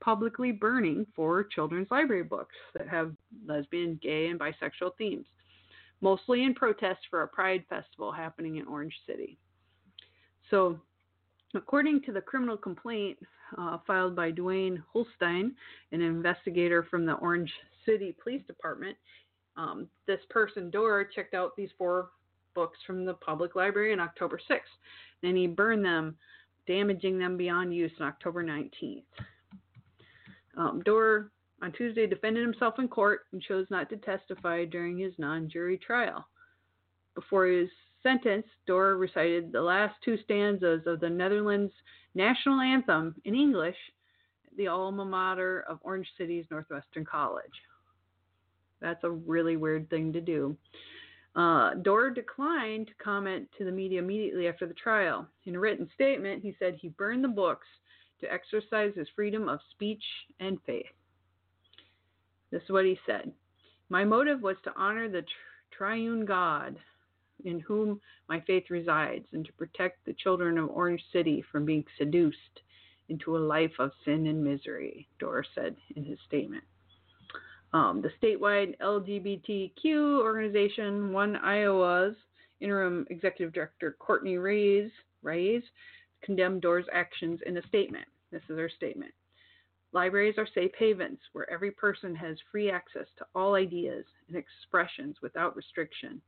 [0.00, 3.12] publicly burning four children's library books that have
[3.46, 5.26] lesbian, gay, and bisexual themes,
[6.00, 9.38] mostly in protest for a pride festival happening in Orange City.
[10.50, 10.80] So,
[11.54, 13.18] according to the criminal complaint
[13.56, 15.54] uh, filed by Dwayne Holstein,
[15.92, 17.52] an investigator from the Orange
[17.86, 18.96] City Police Department,
[19.56, 22.10] um, this person, Dorr, checked out these four
[22.54, 24.60] books from the public library on October 6th.
[25.22, 26.16] Then he burned them,
[26.66, 29.02] damaging them beyond use on October 19th.
[30.56, 31.30] Um, Dorr
[31.62, 35.78] on Tuesday defended himself in court and chose not to testify during his non jury
[35.78, 36.26] trial.
[37.14, 37.66] Before he
[38.04, 41.72] was sentenced, Dorr recited the last two stanzas of the Netherlands
[42.14, 43.76] national anthem in English
[44.56, 47.44] the alma mater of Orange City's Northwestern College.
[48.80, 50.56] That's a really weird thing to do.
[51.36, 55.28] Uh, Dorr declined to comment to the media immediately after the trial.
[55.44, 57.66] In a written statement, he said he burned the books
[58.20, 60.02] to exercise his freedom of speech
[60.40, 60.86] and faith.
[62.50, 63.30] This is what he said
[63.90, 65.24] My motive was to honor the
[65.70, 66.76] triune God
[67.44, 71.84] in whom my faith resides and to protect the children of Orange City from being
[71.96, 72.62] seduced
[73.08, 76.64] into a life of sin and misery, Dorr said in his statement.
[77.72, 82.16] Um, the statewide LGBTQ organization, One Iowa's
[82.60, 84.90] interim executive director, Courtney Reyes,
[85.22, 85.62] Reyes
[86.22, 88.06] condemned Dorr's actions in a statement.
[88.30, 89.12] This is her statement.
[89.92, 95.16] Libraries are safe havens where every person has free access to all ideas and expressions
[95.22, 96.20] without restriction.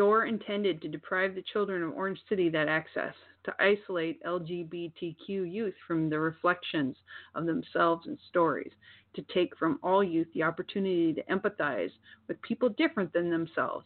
[0.00, 3.12] Dorr intended to deprive the children of Orange City that access,
[3.44, 6.96] to isolate LGBTQ youth from the reflections
[7.34, 8.72] of themselves and stories,
[9.12, 11.90] to take from all youth the opportunity to empathize
[12.28, 13.84] with people different than themselves.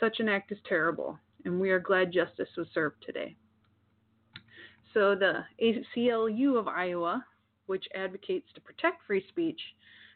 [0.00, 3.36] Such an act is terrible, and we are glad justice was served today.
[4.94, 7.22] So, the ACLU of Iowa,
[7.66, 9.60] which advocates to protect free speech,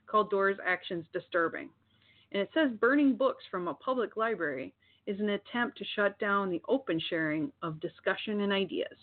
[0.06, 1.68] called Dorr's actions disturbing.
[2.32, 4.72] And it says burning books from a public library
[5.06, 8.96] is an attempt to shut down the open sharing of discussion and ideas.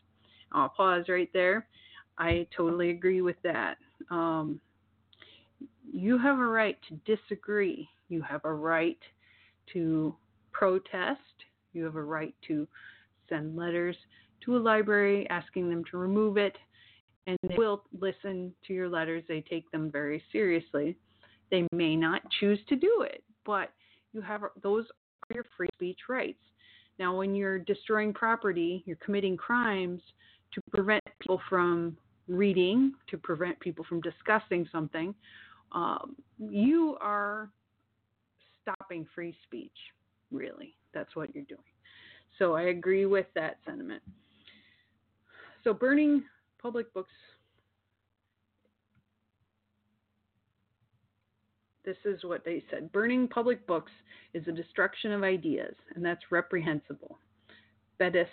[0.51, 1.67] I'll pause right there.
[2.17, 3.77] I totally agree with that.
[4.09, 4.59] Um,
[5.91, 7.87] you have a right to disagree.
[8.09, 8.99] You have a right
[9.73, 10.15] to
[10.51, 11.19] protest.
[11.73, 12.67] You have a right to
[13.29, 13.95] send letters
[14.45, 16.57] to a library asking them to remove it.
[17.27, 19.23] And they will listen to your letters.
[19.27, 20.97] They take them very seriously.
[21.51, 23.71] They may not choose to do it, but
[24.13, 24.85] you have those
[25.33, 26.39] your free speech rights.
[26.99, 30.01] Now, when you're destroying property, you're committing crimes
[30.53, 35.13] to prevent people from reading, to prevent people from discussing something,
[35.71, 37.49] um, you are
[38.61, 39.71] stopping free speech,
[40.31, 40.75] really.
[40.93, 41.59] That's what you're doing.
[42.37, 44.01] So I agree with that sentiment.
[45.63, 46.23] So burning
[46.61, 47.11] public books.
[51.83, 52.91] This is what they said.
[52.91, 53.91] Burning public books
[54.33, 57.17] is a destruction of ideas, and that's reprehensible.
[57.97, 58.27] Bettis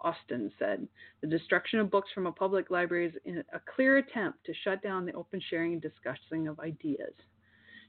[0.00, 0.86] Austin said.
[1.20, 5.04] The destruction of books from a public library is a clear attempt to shut down
[5.04, 7.12] the open sharing and discussing of ideas.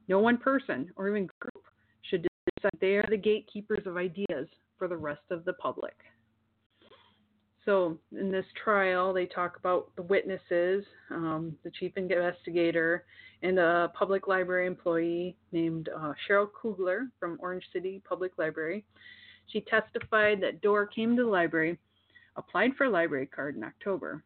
[0.07, 1.63] No one person or even group
[2.09, 5.95] should decide they are the gatekeepers of ideas for the rest of the public.
[7.69, 13.05] So, in this trial, they talk about the witnesses, um, the chief investigator,
[13.43, 18.83] and a public library employee named uh, Cheryl Kugler from Orange City Public Library.
[19.53, 21.77] She testified that Dorr came to the library
[22.37, 24.23] applied for a library card in October.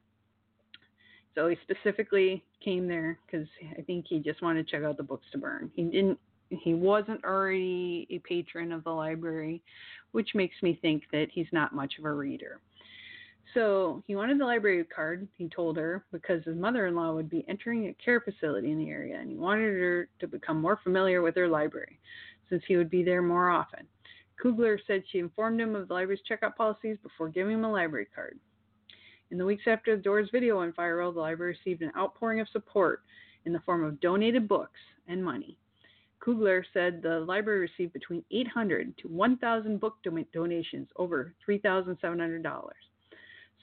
[1.36, 5.04] So he specifically came there because I think he just wanted to check out the
[5.04, 5.70] books to burn.
[5.76, 6.18] He didn't.
[6.50, 9.62] He wasn't already a patron of the library,
[10.14, 12.62] which makes me think that he's not much of a reader.
[13.54, 17.30] So he wanted the library card, he told her, because his mother in law would
[17.30, 20.80] be entering a care facility in the area and he wanted her to become more
[20.84, 22.00] familiar with her library
[22.50, 23.88] since he would be there more often.
[24.42, 28.08] Kugler said she informed him of the library's checkout policies before giving him a library
[28.14, 28.40] card.
[29.32, 32.50] In the weeks after the Dorr's video went viral, the library received an outpouring of
[32.50, 33.02] support
[33.46, 35.58] in the form of donated books and money.
[36.20, 39.96] Kugler said the library received between 800 to 1,000 book
[40.34, 42.70] donations, over $3,700.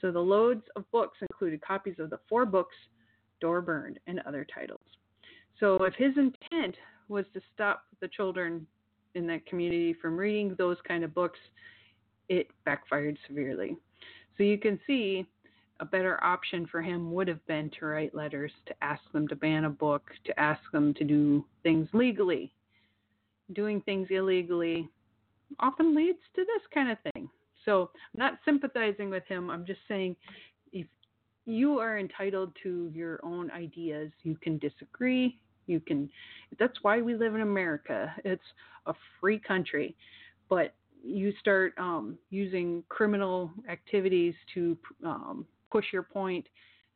[0.01, 2.75] So the loads of books included copies of the four books
[3.39, 4.81] Dorr burned and other titles.
[5.59, 6.75] So if his intent
[7.07, 8.65] was to stop the children
[9.15, 11.39] in that community from reading those kind of books,
[12.29, 13.77] it backfired severely.
[14.37, 15.27] So you can see
[15.79, 19.35] a better option for him would have been to write letters to ask them to
[19.35, 22.53] ban a book, to ask them to do things legally.
[23.53, 24.87] Doing things illegally
[25.59, 27.29] often leads to this kind of thing.
[27.65, 29.49] So I'm not sympathizing with him.
[29.49, 30.15] I'm just saying
[30.71, 30.87] if
[31.45, 36.09] you are entitled to your own ideas, you can disagree, you can.
[36.59, 38.13] That's why we live in America.
[38.25, 38.43] It's
[38.85, 39.95] a free country,
[40.49, 46.45] but you start um, using criminal activities to um, push your point,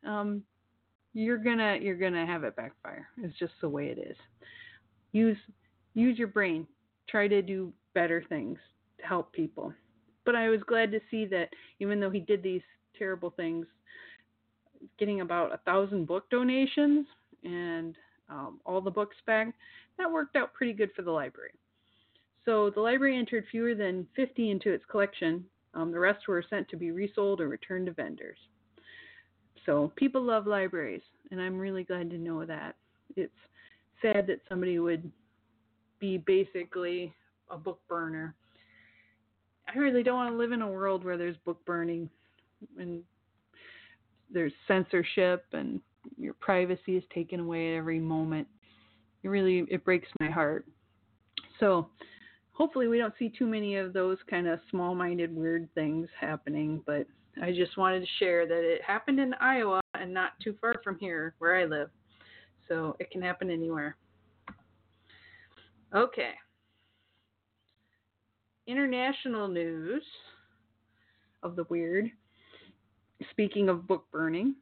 [0.05, 0.43] um,
[1.13, 3.07] you're gonna you're gonna have it backfire.
[3.18, 4.18] It's just the way it is.
[5.13, 5.38] Use
[5.93, 6.68] use your brain.
[7.07, 8.59] Try to do better things
[8.99, 9.74] to help people.
[10.26, 11.49] But I was glad to see that
[11.80, 12.61] even though he did these
[12.97, 13.65] terrible things,
[14.99, 17.05] getting about a thousand book donations
[17.43, 17.95] and
[18.30, 19.53] um, all the books back.
[19.97, 21.51] That worked out pretty good for the library.
[22.43, 25.45] So the library entered fewer than 50 into its collection.
[25.73, 28.38] Um, the rest were sent to be resold or returned to vendors.
[29.65, 31.01] So people love libraries,
[31.32, 32.76] and I'm really glad to know that.
[33.15, 33.34] It's
[34.01, 35.11] sad that somebody would
[35.99, 37.13] be basically
[37.49, 38.36] a book burner.
[39.68, 42.09] I really don't want to live in a world where there's book burning
[42.78, 43.03] and
[44.32, 45.82] there's censorship and
[46.18, 48.47] your privacy is taken away at every moment.
[49.24, 50.66] It really it breaks my heart.
[51.59, 51.89] So
[52.51, 57.07] hopefully we don't see too many of those kind of small-minded weird things happening, but
[57.41, 60.97] I just wanted to share that it happened in Iowa and not too far from
[60.99, 61.89] here where I live.
[62.68, 63.95] So it can happen anywhere.
[65.93, 66.32] Okay.
[68.68, 70.03] International news
[71.43, 72.09] of the weird.
[73.32, 74.55] Speaking of book burning,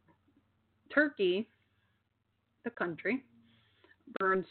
[0.94, 1.48] Turkey,
[2.64, 3.24] the country,
[4.20, 4.46] burns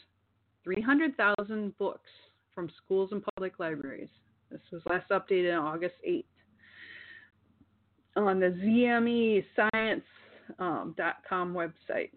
[0.63, 2.09] 300,000 books
[2.53, 4.09] from schools and public libraries.
[4.51, 6.25] This was last updated on August 8th.
[8.15, 10.03] On the ZMEScience.com
[10.59, 12.11] um, website.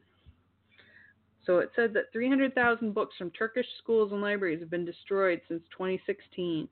[1.45, 5.62] So it said that 300,000 books from Turkish schools and libraries have been destroyed since
[5.70, 6.68] 2016.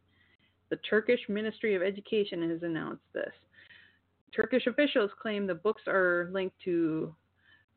[0.74, 3.30] The Turkish Ministry of Education has announced this.
[4.34, 7.14] Turkish officials claim the books are linked to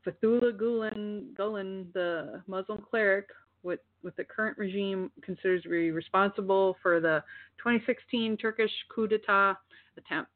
[0.04, 3.28] Fethullah Gulen, Gulen the Muslim cleric,
[3.62, 7.24] with, with the current regime considers to be responsible for the
[7.60, 9.54] 2016 Turkish coup d'etat
[9.96, 10.32] attempt.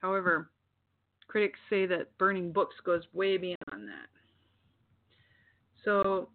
[0.00, 0.48] However,
[1.28, 4.08] critics say that burning books goes way beyond that.
[5.84, 6.30] So,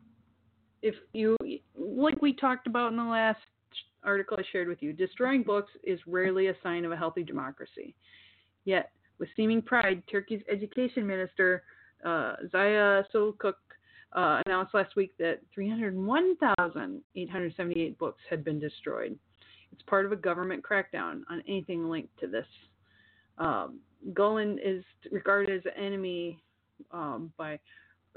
[0.83, 1.35] if you,
[1.75, 3.39] like we talked about in the last
[4.05, 7.93] article I shared with you, destroying books is rarely a sign of a healthy democracy.
[8.63, 11.63] Yet, with seeming pride, Turkey's education minister,
[12.05, 13.53] uh, Selçuk,
[14.13, 19.17] uh, announced last week that 301,878 books had been destroyed.
[19.71, 22.45] It's part of a government crackdown on anything linked to this.
[23.37, 23.79] Um,
[24.13, 26.39] Gulen is regarded as an enemy
[26.91, 27.59] um, by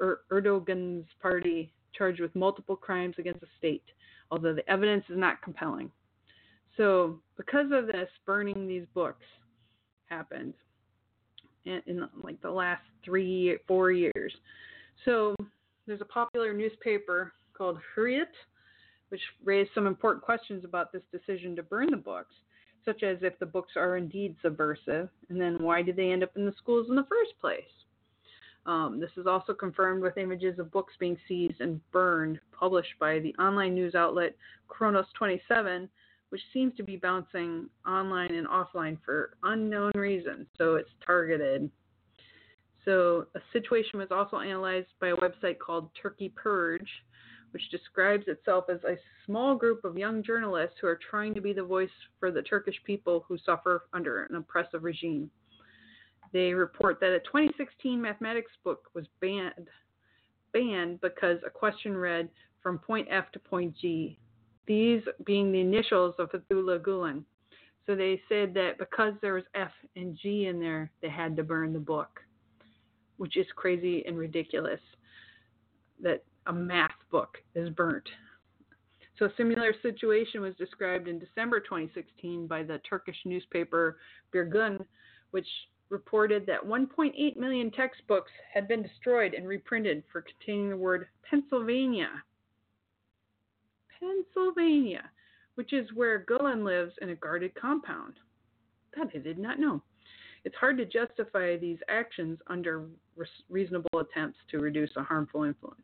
[0.01, 3.83] er- Erdogan's party, charged with multiple crimes against the state,
[4.31, 5.91] although the evidence is not compelling.
[6.77, 9.25] So, because of this, burning these books
[10.07, 10.55] happened
[11.65, 14.33] in, in like the last three, four years.
[15.05, 15.35] So,
[15.87, 18.27] there's a popular newspaper called Hurriyet,
[19.09, 22.35] which raised some important questions about this decision to burn the books,
[22.85, 26.37] such as if the books are indeed subversive, and then why did they end up
[26.37, 27.63] in the schools in the first place?
[28.69, 33.19] Um, this is also confirmed with images of books being seized and burned, published by
[33.19, 34.37] the online news outlet
[34.69, 35.89] Kronos 27,
[36.29, 41.71] which seems to be bouncing online and offline for unknown reasons, so it's targeted.
[42.85, 46.91] So, a situation was also analyzed by a website called Turkey Purge,
[47.53, 51.55] which describes itself as a small group of young journalists who are trying to be
[51.55, 51.89] the voice
[52.21, 55.31] for the Turkish people who suffer under an oppressive regime.
[56.33, 59.69] They report that a 2016 mathematics book was banned
[60.53, 62.29] banned because a question read
[62.63, 64.19] from point F to point G,
[64.67, 67.25] these being the initials of Fethullah Gulen.
[67.87, 71.43] So they said that because there was F and G in there, they had to
[71.43, 72.21] burn the book,
[73.17, 74.81] which is crazy and ridiculous
[76.01, 78.09] that a math book is burnt.
[79.19, 83.99] So a similar situation was described in December 2016 by the Turkish newspaper
[84.33, 84.85] Birgun,
[85.33, 85.49] which
[85.91, 92.11] reported that 1.8 million textbooks had been destroyed and reprinted for containing the word Pennsylvania.
[93.99, 95.11] Pennsylvania,
[95.55, 98.15] which is where Gulen lives in a guarded compound.
[98.97, 99.83] That I did not know.
[100.45, 102.87] It's hard to justify these actions under
[103.49, 105.83] reasonable attempts to reduce a harmful influence.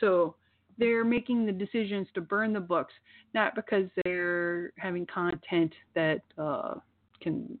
[0.00, 0.34] So
[0.78, 2.92] they're making the decisions to burn the books
[3.34, 6.74] not because they're having content that uh,
[7.20, 7.58] can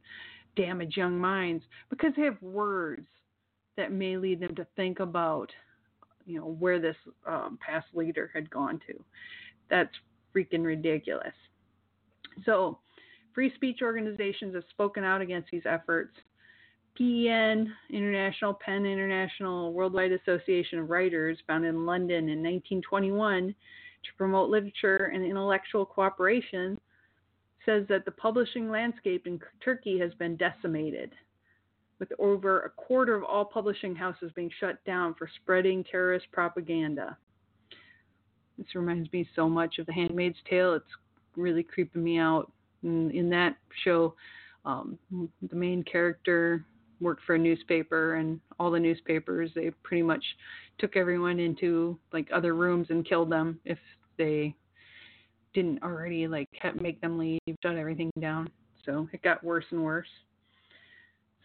[0.56, 3.06] damage young minds because they have words
[3.76, 5.50] that may lead them to think about
[6.26, 6.96] you know where this
[7.26, 8.94] um, past leader had gone to.
[9.70, 9.90] That's
[10.34, 11.32] freaking ridiculous.
[12.44, 12.78] So
[13.32, 16.16] free speech organizations have spoken out against these efforts.
[16.98, 23.54] PEN International PEN International Worldwide Association of Writers founded in London in 1921 to
[24.16, 26.78] promote literature and intellectual cooperation
[27.66, 31.12] says that the publishing landscape in Turkey has been decimated,
[31.98, 37.16] with over a quarter of all publishing houses being shut down for spreading terrorist propaganda.
[38.56, 40.74] This reminds me so much of The Handmaid's Tale.
[40.74, 40.84] It's
[41.36, 42.50] really creeping me out.
[42.82, 44.14] In, in that show,
[44.64, 46.64] um, the main character
[47.00, 50.24] worked for a newspaper, and all the newspapers they pretty much
[50.78, 53.78] took everyone into like other rooms and killed them if
[54.18, 54.54] they
[55.56, 56.48] didn't already like
[56.80, 58.48] make them leave, shut everything down.
[58.84, 60.06] So it got worse and worse.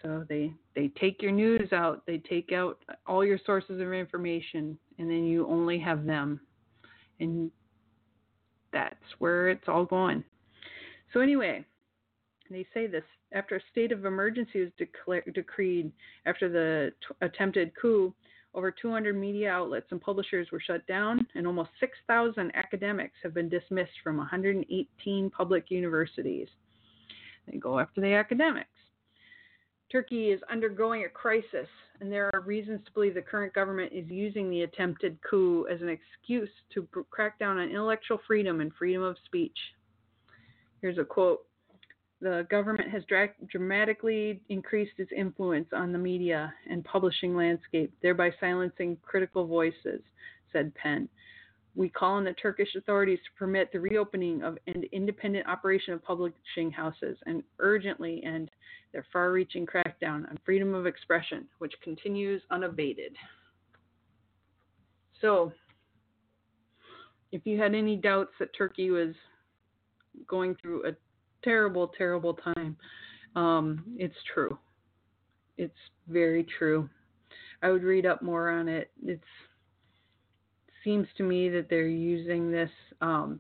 [0.01, 4.77] So they they take your news out, they take out all your sources of information,
[4.99, 6.41] and then you only have them.
[7.19, 7.49] And
[8.73, 10.23] that's where it's all going.
[11.13, 11.65] So anyway,
[12.49, 15.91] they say this after a state of emergency was declared, decreed
[16.25, 18.13] after the t- attempted coup.
[18.53, 23.47] Over 200 media outlets and publishers were shut down, and almost 6,000 academics have been
[23.47, 26.49] dismissed from 118 public universities.
[27.47, 28.67] They go after the academics.
[29.89, 31.67] Turkey is undergoing a crisis,
[31.99, 35.81] and there are reasons to believe the current government is using the attempted coup as
[35.81, 39.57] an excuse to crack down on intellectual freedom and freedom of speech.
[40.81, 41.45] Here's a quote
[42.21, 48.31] the government has dra- dramatically increased its influence on the media and publishing landscape, thereby
[48.39, 50.01] silencing critical voices,
[50.53, 51.09] said PEN.
[51.73, 56.03] We call on the Turkish authorities to permit the reopening of an independent operation of
[56.03, 58.51] publishing houses and urgently end
[58.91, 63.15] their far reaching crackdown on freedom of expression, which continues unabated.
[65.21, 65.53] So,
[67.31, 69.15] if you had any doubts that Turkey was
[70.27, 70.91] going through a
[71.43, 72.75] terrible, terrible time.
[73.35, 74.57] Um, it's true.
[75.57, 75.73] It's
[76.07, 76.89] very true.
[77.61, 78.91] I would read up more on it.
[79.05, 79.21] It
[80.83, 82.71] seems to me that they're using this.
[83.01, 83.39] Um,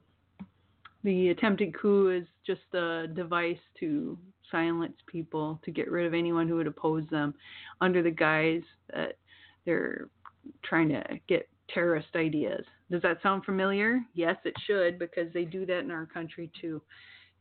[1.03, 4.17] the attempted coup is just a device to
[4.51, 7.33] silence people, to get rid of anyone who would oppose them,
[7.79, 8.61] under the guise
[8.93, 9.17] that
[9.65, 10.09] they're
[10.63, 12.63] trying to get terrorist ideas.
[12.91, 14.01] Does that sound familiar?
[14.13, 16.81] Yes, it should, because they do that in our country too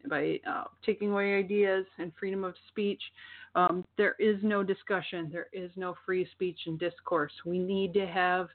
[0.09, 3.03] by uh, taking away ideas and freedom of speech.
[3.55, 5.29] Um, there is no discussion.
[5.33, 7.33] There is no free speech and discourse.
[7.45, 8.49] We need to have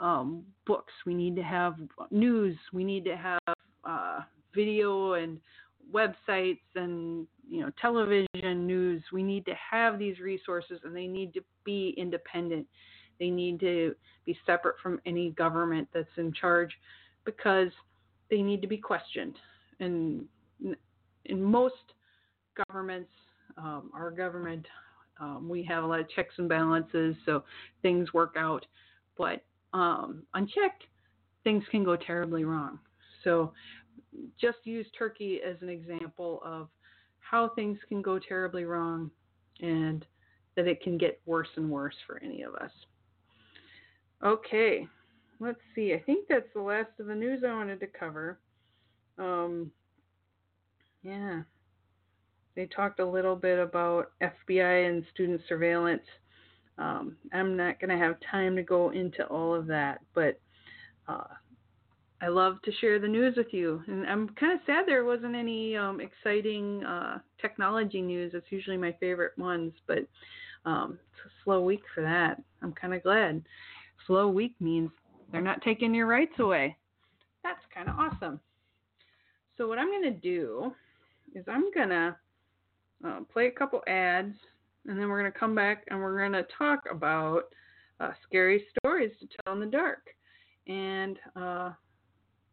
[0.00, 0.92] um, books.
[1.06, 1.76] We need to have
[2.10, 2.56] news.
[2.72, 4.20] We need to have uh,
[4.54, 5.38] video and
[5.92, 9.02] websites and you know television news.
[9.12, 12.66] We need to have these resources, and they need to be independent.
[13.20, 16.72] They need to be separate from any government that's in charge
[17.24, 17.70] because
[18.30, 19.36] they need to be questioned.
[19.80, 20.24] And
[21.26, 21.74] in most
[22.66, 23.10] governments,
[23.56, 24.66] um, our government,
[25.20, 27.44] um, we have a lot of checks and balances, so
[27.82, 28.66] things work out.
[29.16, 30.84] But um, unchecked,
[31.44, 32.78] things can go terribly wrong.
[33.24, 33.52] So
[34.40, 36.68] just use Turkey as an example of
[37.20, 39.10] how things can go terribly wrong
[39.60, 40.04] and
[40.56, 42.70] that it can get worse and worse for any of us.
[44.22, 44.86] Okay,
[45.40, 45.94] let's see.
[45.94, 48.38] I think that's the last of the news I wanted to cover.
[49.18, 49.70] Um,
[51.02, 51.42] yeah.
[52.54, 56.02] They talked a little bit about FBI and student surveillance.
[56.78, 60.38] Um, I'm not going to have time to go into all of that, but
[61.08, 61.24] uh,
[62.20, 63.82] I love to share the news with you.
[63.86, 68.32] And I'm kind of sad there wasn't any um, exciting uh, technology news.
[68.34, 70.06] It's usually my favorite ones, but
[70.64, 72.40] um, it's a slow week for that.
[72.62, 73.42] I'm kind of glad.
[74.06, 74.90] Slow week means
[75.30, 76.76] they're not taking your rights away.
[77.42, 78.40] That's kind of awesome.
[79.58, 80.72] So, what I'm going to do
[81.34, 82.16] is I'm gonna
[83.06, 84.34] uh, play a couple ads,
[84.86, 87.44] and then we're gonna come back and we're gonna talk about
[88.00, 90.06] uh, scary stories to tell in the dark,
[90.66, 91.70] and uh,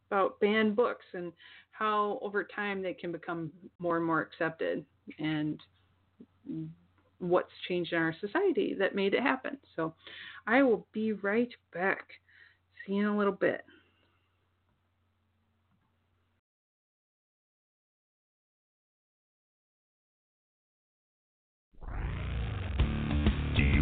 [0.09, 1.31] about banned books and
[1.71, 4.85] how over time they can become more and more accepted,
[5.17, 5.59] and
[7.19, 9.57] what's changed in our society that made it happen.
[9.75, 9.93] So
[10.47, 12.05] I will be right back.
[12.85, 13.61] See you in a little bit.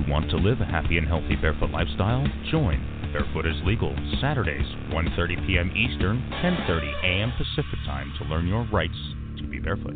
[0.08, 2.24] Want to live a happy and healthy barefoot lifestyle?
[2.50, 2.80] Join
[3.12, 3.92] Barefoot is Legal,
[4.24, 5.68] Saturdays, 1.30 p.m.
[5.76, 7.32] Eastern, 10.30 a.m.
[7.36, 8.96] Pacific Time to learn your rights
[9.40, 9.96] to be barefoot.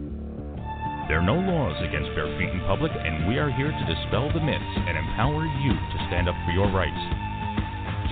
[1.07, 4.27] There are no laws against bare feet in public, and we are here to dispel
[4.35, 7.03] the myths and empower you to stand up for your rights.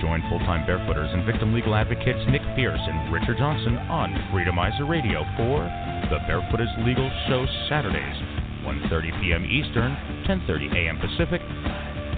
[0.00, 5.20] Join full-time barefooters and victim legal advocates Nick Pierce and Richard Johnson on Freedomizer Radio
[5.36, 5.68] for
[6.08, 8.16] the Barefoot is Legal Show Saturdays,
[8.64, 9.44] 1.30 p.m.
[9.44, 9.92] Eastern,
[10.24, 10.96] 10.30 a.m.
[10.96, 11.40] Pacific,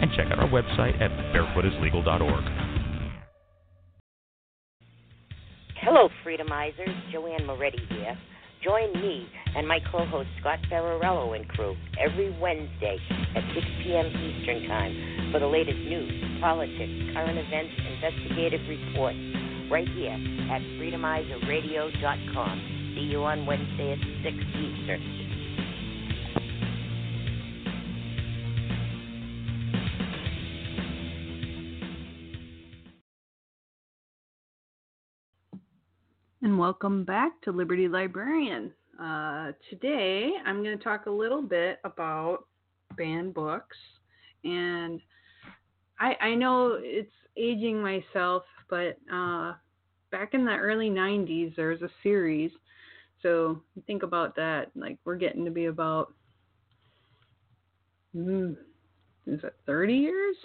[0.03, 2.45] and check out our website at barefootislegal.org.
[5.81, 7.13] Hello, Freedomizers.
[7.13, 8.19] Joanne Moretti here.
[8.63, 9.27] Join me
[9.57, 12.97] and my co-host Scott Ferrarello and crew every Wednesday
[13.35, 14.07] at 6 p.m.
[14.07, 19.19] Eastern Time for the latest news, politics, current events, investigative reports,
[19.71, 20.19] right here
[20.51, 22.93] at freedomizerradio.com.
[22.95, 25.22] See you on Wednesday at 6 Eastern.
[36.43, 38.73] And welcome back to Liberty Librarian.
[39.01, 42.49] Uh, today, I'm going to talk a little bit about
[42.97, 43.77] banned books,
[44.43, 45.01] and
[46.01, 49.53] I, I know it's aging myself, but uh,
[50.11, 52.51] back in the early 90s, there was a series.
[53.23, 54.73] So think about that.
[54.75, 56.13] Like we're getting to be about,
[58.17, 58.57] mm,
[59.29, 60.37] is it 30 years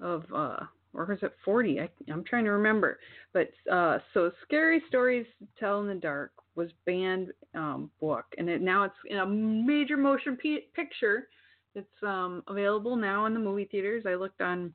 [0.00, 0.60] of, uh,
[0.94, 1.80] or was it 40?
[1.80, 2.98] I, I'm trying to remember.
[3.32, 8.48] But uh, so Scary Stories to Tell in the Dark was banned um, book, and
[8.48, 11.28] it, now it's in a major motion p- picture.
[11.74, 14.04] It's um, available now in the movie theaters.
[14.06, 14.72] I looked on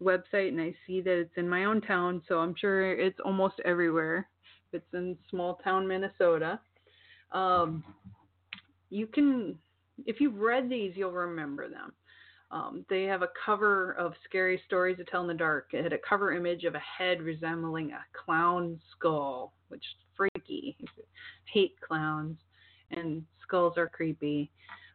[0.00, 3.54] website and I see that it's in my own town, so I'm sure it's almost
[3.64, 4.28] everywhere.
[4.72, 6.60] It's in small town Minnesota,
[7.32, 7.84] um,
[8.90, 9.58] you can,
[10.06, 11.92] if you've read these, you'll remember them.
[12.50, 15.68] Um, they have a cover of Scary Stories to Tell in the Dark.
[15.72, 20.76] It had a cover image of a head resembling a clown skull, which is freaky.
[21.52, 22.36] hate clowns,
[22.90, 24.50] and skulls are creepy.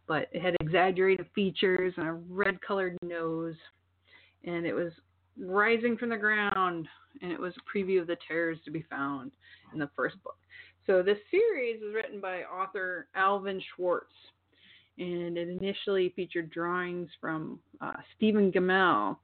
[0.08, 3.56] But it had exaggerated features and a red colored nose,
[4.44, 4.92] and it was
[5.38, 6.88] rising from the ground,
[7.22, 9.32] and it was a preview of the terrors to be found
[9.74, 10.38] in the first book.
[10.88, 14.14] So this series is written by author Alvin Schwartz,
[15.02, 19.18] and it initially featured drawings from uh, Stephen Gammell,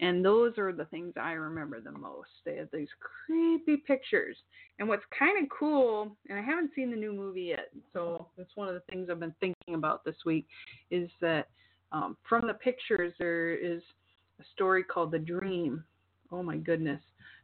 [0.00, 2.30] and those are the things I remember the most.
[2.44, 4.36] They had these creepy pictures,
[4.78, 8.56] and what's kind of cool, and I haven't seen the new movie yet, so that's
[8.56, 10.46] one of the things I've been thinking about this week,
[10.90, 11.48] is that
[11.92, 13.82] um, from the pictures there is
[14.40, 15.84] a story called The Dream.
[16.32, 17.00] Oh my goodness.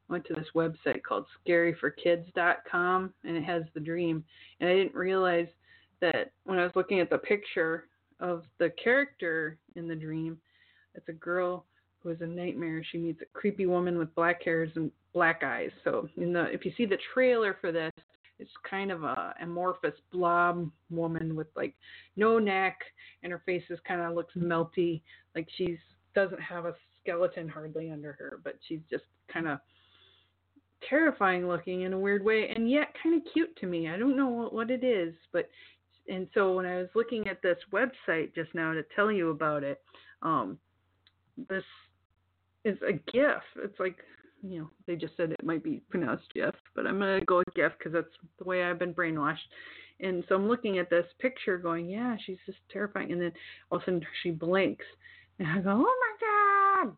[0.09, 4.25] I went to this website called scaryforkids.com and it has The Dream.
[4.61, 5.49] And I didn't realize
[6.13, 7.85] that when I was looking at the picture
[8.21, 10.39] of the character in the dream,
[10.95, 11.65] it's a girl
[12.01, 12.83] who has a nightmare.
[12.91, 15.71] She meets a creepy woman with black hairs and black eyes.
[15.85, 17.93] So in the if you see the trailer for this,
[18.39, 21.75] it's kind of a amorphous blob woman with like
[22.17, 22.79] no neck
[23.23, 25.03] and her face is kind of looks melty,
[25.35, 25.79] like she's
[26.15, 29.59] doesn't have a skeleton hardly under her, but she's just kind of
[30.89, 33.89] terrifying looking in a weird way and yet kind of cute to me.
[33.89, 35.49] I don't know what, what it is, but
[36.09, 39.63] and so when I was looking at this website just now to tell you about
[39.63, 39.81] it,
[40.23, 40.59] um,
[41.49, 41.65] this
[42.65, 43.43] is a GIF.
[43.63, 43.97] It's like,
[44.43, 47.55] you know, they just said it might be pronounced GIF, but I'm gonna go with
[47.55, 49.39] GIF because that's the way I've been brainwashed.
[50.01, 53.13] And so I'm looking at this picture, going, yeah, she's just terrifying.
[53.13, 53.33] And then
[53.71, 54.85] all of a sudden she blinks,
[55.39, 56.97] and I go, oh my god!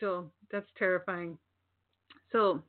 [0.00, 1.38] So that's terrifying.
[2.32, 2.62] So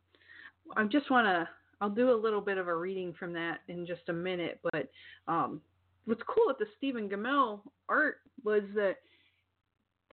[0.76, 1.48] I just want to
[1.84, 4.62] I'll do a little bit of a reading from that in just a minute.
[4.72, 4.90] But
[5.28, 5.60] um,
[6.06, 7.60] what's cool with the Stephen Gammell
[7.90, 9.00] art was that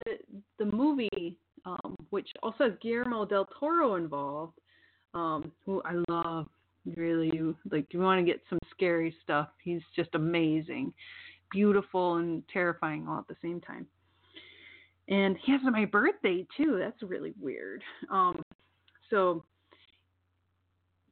[0.04, 0.18] the,
[0.58, 4.58] the movie, um, which also has Guillermo del Toro involved,
[5.14, 6.48] um, who I love.
[6.96, 7.30] Really,
[7.70, 9.48] like you want to get some scary stuff.
[9.62, 10.92] He's just amazing,
[11.52, 13.86] beautiful and terrifying all at the same time.
[15.08, 16.78] And he has my birthday too.
[16.80, 17.82] That's really weird.
[18.10, 18.42] Um,
[19.10, 19.44] so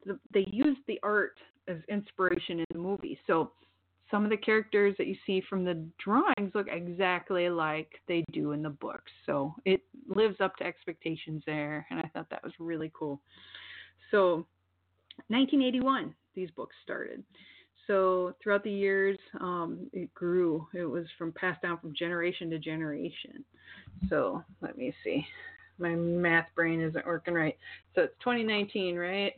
[0.05, 3.19] the, they used the art as inspiration in the movie.
[3.27, 3.53] So
[4.11, 8.53] some of the characters that you see from the drawings look exactly like they do
[8.53, 9.13] in the books.
[9.27, 13.21] So it lives up to expectations there, and I thought that was really cool.
[14.11, 14.47] So
[15.29, 17.23] 1981, these books started.
[17.87, 20.67] So throughout the years, um, it grew.
[20.75, 23.45] It was from passed down from generation to generation.
[24.09, 25.27] So let me see.
[25.79, 27.57] My math brain isn't working right.
[27.95, 29.33] So it's 2019, right?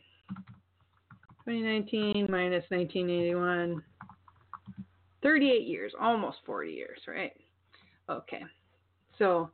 [1.45, 3.83] 2019 minus 1981.
[5.23, 7.33] 38 years, almost 40 years, right?
[8.09, 8.41] Okay.
[9.17, 9.49] So,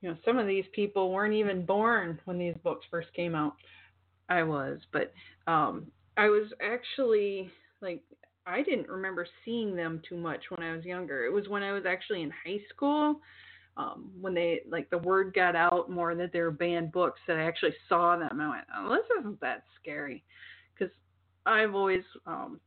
[0.00, 3.54] you know, some of these people weren't even born when these books first came out.
[4.28, 5.12] I was, but
[5.46, 7.48] um, I was actually
[7.80, 8.02] like
[8.46, 11.24] I didn't remember seeing them too much when I was younger.
[11.24, 13.20] It was when I was actually in high school,
[13.76, 17.36] um, when they like the word got out more that they were banned books that
[17.36, 18.40] I actually saw them.
[18.40, 20.24] I went, oh, this isn't that scary.
[20.74, 20.92] Because
[21.44, 22.60] I've always um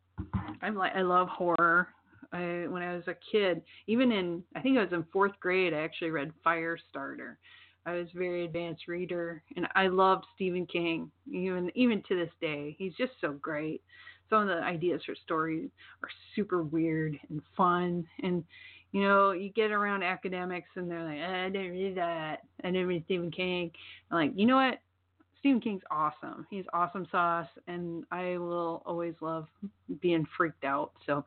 [0.61, 1.89] I'm like I love horror.
[2.31, 5.73] I when I was a kid, even in I think I was in fourth grade,
[5.73, 7.35] I actually read Firestarter.
[7.85, 11.11] I was a very advanced reader, and I loved Stephen King.
[11.31, 13.81] Even even to this day, he's just so great.
[14.29, 15.69] Some of the ideas for stories
[16.03, 18.43] are super weird and fun, and
[18.91, 22.37] you know, you get around academics and they're like, I didn't read that.
[22.63, 23.71] I didn't read Stephen King.
[24.09, 24.79] I'm like, you know what?
[25.39, 26.45] Stephen King's awesome.
[26.49, 29.47] He's awesome sauce, and I will always love
[30.01, 30.91] being freaked out.
[31.05, 31.23] So,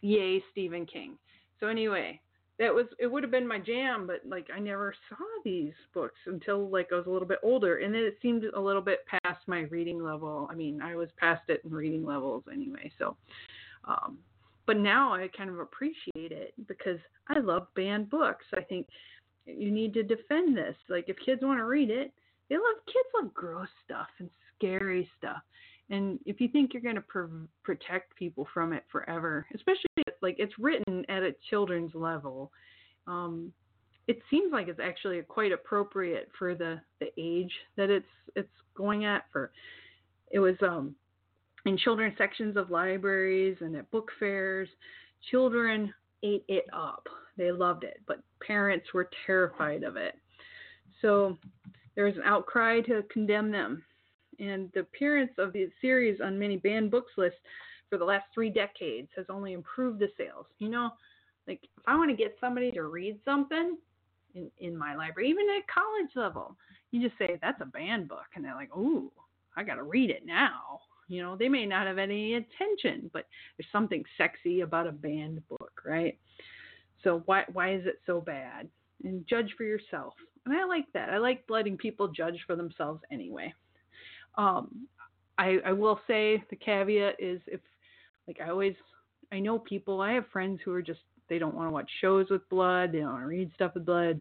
[0.00, 1.16] yay, Stephen King.
[1.60, 2.20] So anyway,
[2.58, 6.18] that was it would have been my jam, but like I never saw these books
[6.26, 9.04] until like I was a little bit older, and then it seemed a little bit
[9.06, 10.48] past my reading level.
[10.50, 12.90] I mean, I was past it in reading levels anyway.
[12.98, 13.16] So,
[13.84, 14.18] um,
[14.68, 18.44] but now I kind of appreciate it because I love banned books.
[18.56, 18.86] I think
[19.46, 20.76] you need to defend this.
[20.88, 22.12] Like if kids want to read it
[22.48, 25.42] they love kids love gross stuff and scary stuff.
[25.90, 29.84] And if you think you're going to pr- protect people from it forever, especially
[30.20, 32.50] like it's written at a children's level,
[33.06, 33.52] um,
[34.06, 38.06] it seems like it's actually quite appropriate for the the age that it's
[38.36, 39.24] it's going at.
[39.32, 39.50] For
[40.30, 40.94] it was um,
[41.68, 44.68] in children's sections of libraries and at book fairs,
[45.30, 45.92] children
[46.22, 47.06] ate it up.
[47.36, 50.14] They loved it, but parents were terrified of it.
[51.02, 51.36] So
[51.94, 53.84] there was an outcry to condemn them.
[54.40, 57.38] And the appearance of the series on many banned books lists
[57.90, 60.46] for the last three decades has only improved the sales.
[60.58, 60.90] You know,
[61.46, 63.76] like if I want to get somebody to read something
[64.34, 66.56] in, in my library, even at college level,
[66.92, 68.26] you just say, that's a banned book.
[68.34, 69.12] And they're like, ooh,
[69.56, 70.80] I got to read it now.
[71.08, 75.46] You know, they may not have any attention, but there's something sexy about a banned
[75.48, 76.18] book, right?
[77.02, 78.68] So why why is it so bad?
[79.04, 80.14] And judge for yourself.
[80.44, 81.10] And I like that.
[81.10, 83.52] I like letting people judge for themselves anyway.
[84.36, 84.86] Um,
[85.38, 87.60] I I will say the caveat is if
[88.26, 88.74] like I always
[89.32, 92.26] I know people I have friends who are just they don't want to watch shows
[92.30, 94.20] with blood, they don't want to read stuff with blood.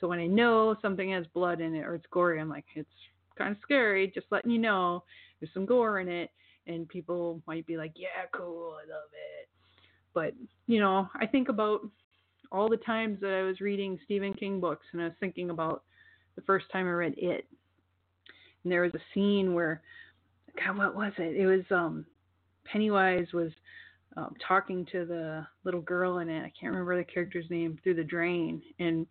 [0.00, 2.88] So when I know something has blood in it or it's gory, I'm like, it's
[3.36, 5.04] kind of scary, just letting you know
[5.40, 6.30] there's some gore in it.
[6.66, 9.48] And people might be like, yeah, cool, I love it.
[10.14, 10.34] But,
[10.66, 11.82] you know, I think about
[12.50, 15.84] all the times that I was reading Stephen King books and I was thinking about
[16.34, 17.46] the first time I read it.
[18.64, 19.82] And there was a scene where,
[20.64, 21.36] God, what was it?
[21.36, 22.04] It was um,
[22.64, 23.52] Pennywise was
[24.16, 26.40] um, talking to the little girl in it.
[26.40, 29.06] I can't remember the character's name through the drain, and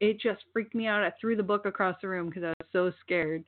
[0.00, 1.02] it just freaked me out.
[1.02, 3.44] I threw the book across the room because I was so scared.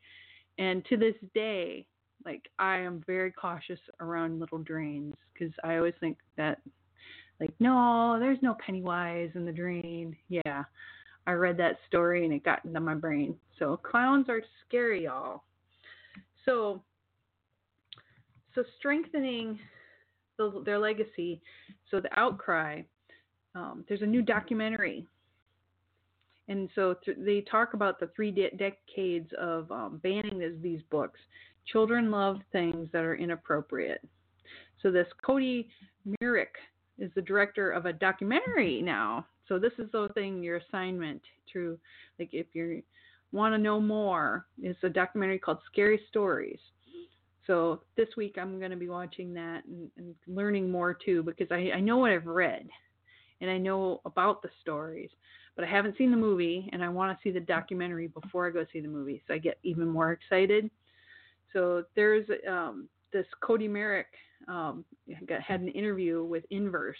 [0.58, 1.86] And to this day,
[2.24, 6.60] like I am very cautious around little drains because I always think that,
[7.40, 10.16] like, no, there's no Pennywise in the drain.
[10.28, 10.64] Yeah,
[11.26, 13.34] I read that story and it got into my brain.
[13.58, 15.42] So clowns are scary, y'all.
[16.44, 16.82] So,
[18.54, 19.58] so strengthening
[20.38, 21.40] the, their legacy.
[21.90, 22.82] So the outcry.
[23.54, 25.06] Um, there's a new documentary
[26.50, 30.80] and so th- they talk about the three de- decades of um, banning this, these
[30.90, 31.20] books.
[31.72, 34.00] Children love things that are inappropriate.
[34.82, 35.68] So this Cody
[36.06, 36.56] Meirick
[36.98, 39.26] is the director of a documentary now.
[39.48, 41.20] So this is the thing, your assignment
[41.52, 41.78] to,
[42.18, 42.82] like, if you
[43.32, 46.58] want to know more, it's a documentary called Scary Stories.
[47.46, 51.48] So this week I'm going to be watching that and, and learning more too because
[51.50, 52.68] I, I know what I've read
[53.40, 55.10] and I know about the stories
[55.60, 58.50] but I haven't seen the movie and I want to see the documentary before I
[58.50, 60.70] go see the movie, so I get even more excited.
[61.52, 64.04] So there's um, this Cody Meirick
[64.48, 64.84] um,
[65.46, 66.96] had an interview with Inverse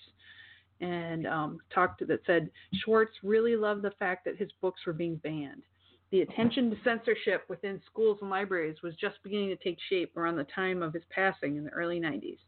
[0.80, 2.50] and um, talked that said
[2.82, 5.62] Schwartz really loved the fact that his books were being banned.
[6.10, 10.36] The attention to censorship within schools and libraries was just beginning to take shape around
[10.36, 12.38] the time of his passing in the early 90s.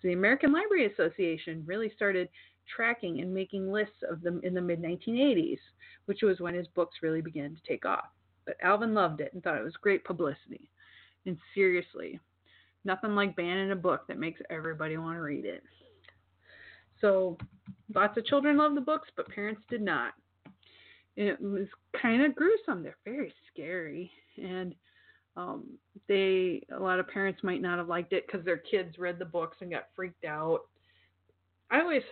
[0.00, 2.28] So the American Library Association really started
[2.74, 5.58] tracking and making lists of them in the mid 1980s,
[6.04, 8.08] which was when his books really began to take off.
[8.46, 10.70] But Alvin loved it and thought it was great publicity.
[11.26, 12.20] And seriously,
[12.84, 15.62] nothing like banning a book that makes everybody want to read it.
[17.00, 17.36] So,
[17.94, 20.14] lots of children loved the books, but parents did not.
[21.16, 21.66] It was
[22.00, 22.82] kind of gruesome.
[22.82, 24.74] They're very scary, and
[25.36, 25.64] um,
[26.08, 29.24] they a lot of parents might not have liked it because their kids read the
[29.24, 30.60] books and got freaked out.
[31.70, 32.02] I always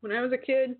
[0.00, 0.76] when I was a kid,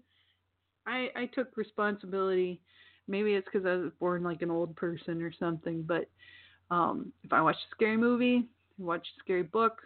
[0.87, 2.61] I I took responsibility.
[3.09, 5.83] Maybe it's because I was born like an old person or something.
[5.83, 6.09] But
[6.71, 8.47] um, if I watched a scary movie,
[8.79, 9.81] watched a scary book,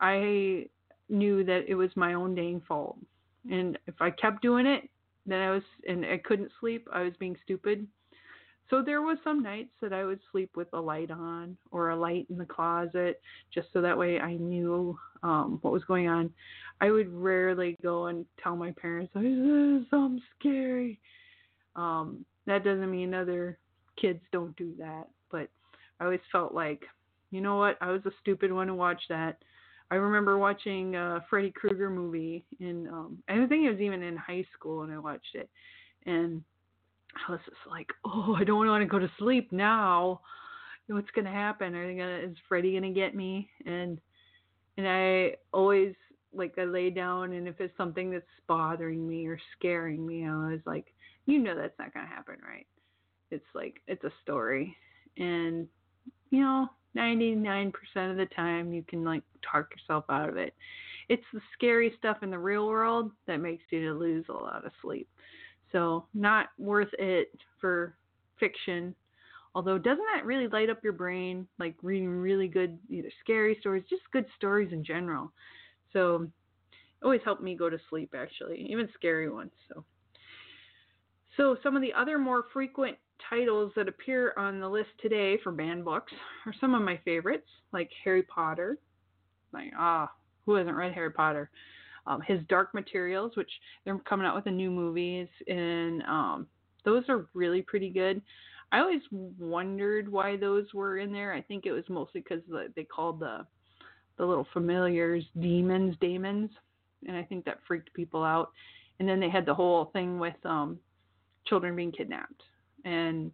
[0.00, 0.66] I
[1.08, 2.98] knew that it was my own dang fault.
[3.50, 4.88] And if I kept doing it,
[5.26, 6.88] then I was and I couldn't sleep.
[6.92, 7.86] I was being stupid.
[8.70, 11.96] So there was some nights that I would sleep with a light on or a
[11.96, 13.20] light in the closet,
[13.52, 16.30] just so that way I knew um, what was going on.
[16.80, 20.98] I would rarely go and tell my parents, "This is something scary."
[21.76, 23.58] Um, that doesn't mean other
[23.96, 25.48] kids don't do that, but
[26.00, 26.82] I always felt like,
[27.30, 29.38] you know what, I was a stupid one to watch that.
[29.90, 34.16] I remember watching a Freddy Krueger movie in, um, I think it was even in
[34.16, 35.50] high school when I watched it,
[36.06, 36.42] and
[37.28, 40.20] I was just like, oh, I don't want to go to sleep now.
[40.88, 41.74] What's gonna happen?
[41.74, 42.18] Are they gonna?
[42.18, 43.48] Is Freddy gonna get me?
[43.66, 43.98] And
[44.76, 45.94] and I always
[46.34, 50.50] like I lay down, and if it's something that's bothering me or scaring me, I
[50.50, 50.92] was like,
[51.26, 52.66] you know, that's not gonna happen, right?
[53.30, 54.76] It's like it's a story,
[55.16, 55.68] and
[56.32, 56.66] you know,
[56.96, 57.72] 99%
[58.10, 60.54] of the time you can like talk yourself out of it.
[61.08, 64.72] It's the scary stuff in the real world that makes you lose a lot of
[64.80, 65.08] sleep.
[65.70, 67.96] So, not worth it for
[68.40, 68.94] fiction.
[69.54, 71.46] Although, doesn't that really light up your brain?
[71.58, 75.32] Like reading really good, either scary stories, just good stories in general.
[75.92, 76.28] So,
[77.02, 79.52] always helped me go to sleep, actually, even scary ones.
[79.68, 79.84] So,
[81.36, 82.96] so some of the other more frequent
[83.28, 86.12] titles that appear on the list today for banned books
[86.46, 88.78] are some of my favorites, like Harry Potter.
[89.52, 90.10] Like, ah,
[90.46, 91.50] who hasn't read Harry Potter?
[92.06, 93.50] Um, his Dark Materials, which
[93.84, 96.46] they're coming out with a new movies, and um,
[96.84, 98.20] those are really pretty good.
[98.72, 99.02] I always
[99.38, 101.32] wondered why those were in there.
[101.32, 102.42] I think it was mostly because
[102.74, 103.46] they called the
[104.18, 106.50] the little familiars demons, demons,
[107.06, 108.50] and I think that freaked people out.
[108.98, 110.78] And then they had the whole thing with um,
[111.46, 112.42] children being kidnapped,
[112.84, 113.30] and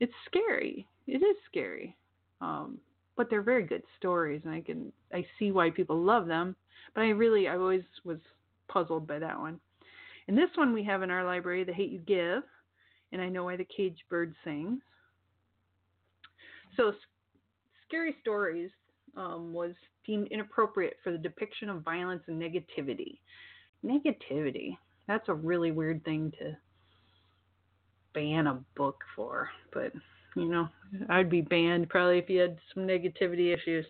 [0.00, 0.86] it's scary.
[1.06, 1.96] It is scary,
[2.40, 2.78] um,
[3.16, 6.56] but they're very good stories, and I can I see why people love them.
[6.94, 8.18] But I really I always was
[8.68, 9.60] puzzled by that one.
[10.28, 12.42] And this one we have in our library, The Hate You Give,
[13.12, 14.80] and I know why the caged bird sings.
[16.76, 16.92] So,
[17.86, 18.70] Scary Stories
[19.16, 19.72] um, was
[20.04, 23.18] deemed inappropriate for the depiction of violence and negativity.
[23.84, 24.76] Negativity.
[25.06, 26.56] That's a really weird thing to
[28.16, 29.92] ban a book for, but
[30.34, 30.68] you know,
[31.10, 33.86] I'd be banned probably if you had some negativity issues.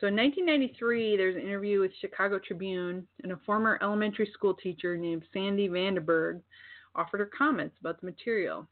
[0.00, 4.96] So in 1993, there's an interview with Chicago Tribune, and a former elementary school teacher
[4.96, 6.40] named Sandy Vanderberg
[6.94, 8.66] offered her comments about the material.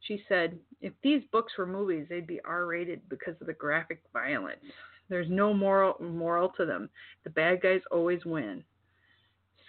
[0.00, 4.00] She said, If these books were movies, they'd be R rated because of the graphic
[4.12, 4.60] violence.
[5.08, 6.90] There's no moral moral to them.
[7.24, 8.64] The bad guys always win.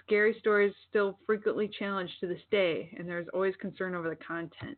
[0.08, 4.78] Scary stories still frequently challenged to this day, and there's always concern over the content.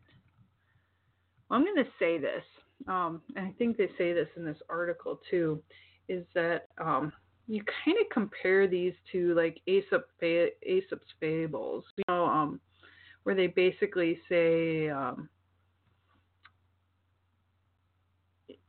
[1.48, 2.42] Well, I'm going to say this,
[2.88, 5.62] um, and I think they say this in this article too,
[6.08, 7.12] is that um,
[7.46, 11.84] you kind of compare these to like Aesop, Aesop's fables.
[11.96, 12.60] You know, um,
[13.22, 15.28] where they basically say, um,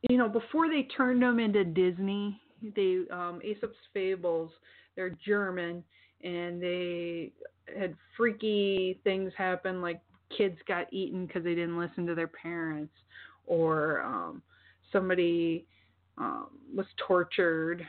[0.09, 2.39] you know, before they turned them into Disney,
[2.75, 4.51] they um, Aesop's Fables,
[4.95, 5.83] they're German,
[6.23, 7.31] and they
[7.77, 10.01] had freaky things happen, like
[10.35, 12.93] kids got eaten because they didn't listen to their parents,
[13.45, 14.41] or um,
[14.91, 15.65] somebody
[16.17, 17.85] um, was tortured.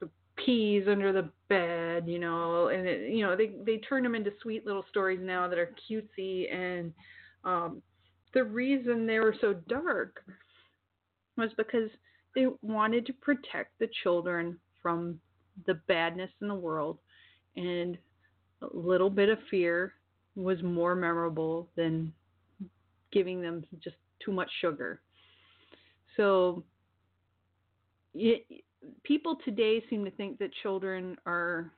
[0.00, 4.14] The peas under the bed, you know, and it, you know they they turn them
[4.14, 6.92] into sweet little stories now that are cutesy, and
[7.44, 7.82] um,
[8.34, 10.22] the reason they were so dark
[11.36, 11.90] was because
[12.34, 15.18] they wanted to protect the children from
[15.66, 16.98] the badness in the world,
[17.58, 17.98] and
[18.62, 19.92] a little bit of fear
[20.36, 22.12] was more memorable than
[23.12, 25.00] giving them just too much sugar.
[26.16, 26.62] So
[28.14, 28.44] it,
[29.02, 31.72] people today seem to think that children are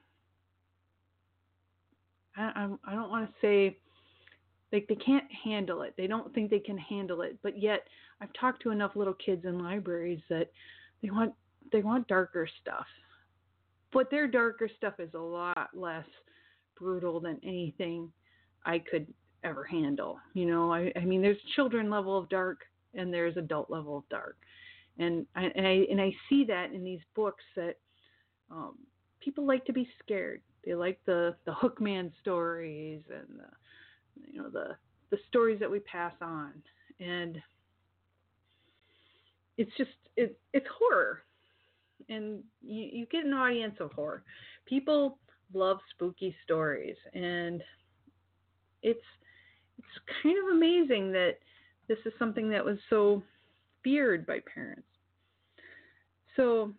[2.37, 3.77] I, I, don't want to say
[4.73, 5.95] like they can't handle it.
[5.97, 7.37] They don't think they can handle it.
[7.43, 7.81] But yet
[8.21, 10.51] I've talked to enough little kids in libraries that
[11.03, 11.35] they want
[11.73, 12.87] they want darker stuff.
[13.93, 16.07] But their darker stuff is a lot less
[16.79, 18.13] brutal than anything
[18.65, 19.07] I could
[19.43, 20.19] ever handle.
[20.35, 22.61] You know, I, I mean there's children level of dark
[22.95, 24.37] and there's adult level of dark
[25.01, 27.77] and I, and I and I see that in these books that
[28.51, 28.75] um,
[29.21, 30.43] people like to be scared.
[30.65, 34.77] They like the the Hookman stories and the you know the
[35.11, 36.53] the stories that we pass on,
[37.01, 37.41] and
[39.57, 41.23] it's just it, it's horror,
[42.09, 44.23] and you, you get an audience of horror.
[44.67, 45.19] People
[45.53, 47.63] love spooky stories, and
[48.83, 49.01] it's
[49.79, 51.39] it's kind of amazing that
[51.89, 53.23] this is something that was so
[53.83, 54.87] feared by parents.
[56.37, 56.73] So,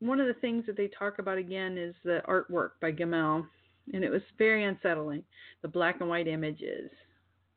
[0.00, 3.46] one of the things that they talk about again is the artwork by Gammell,
[3.92, 5.22] and it was very unsettling.
[5.62, 6.90] The black and white images,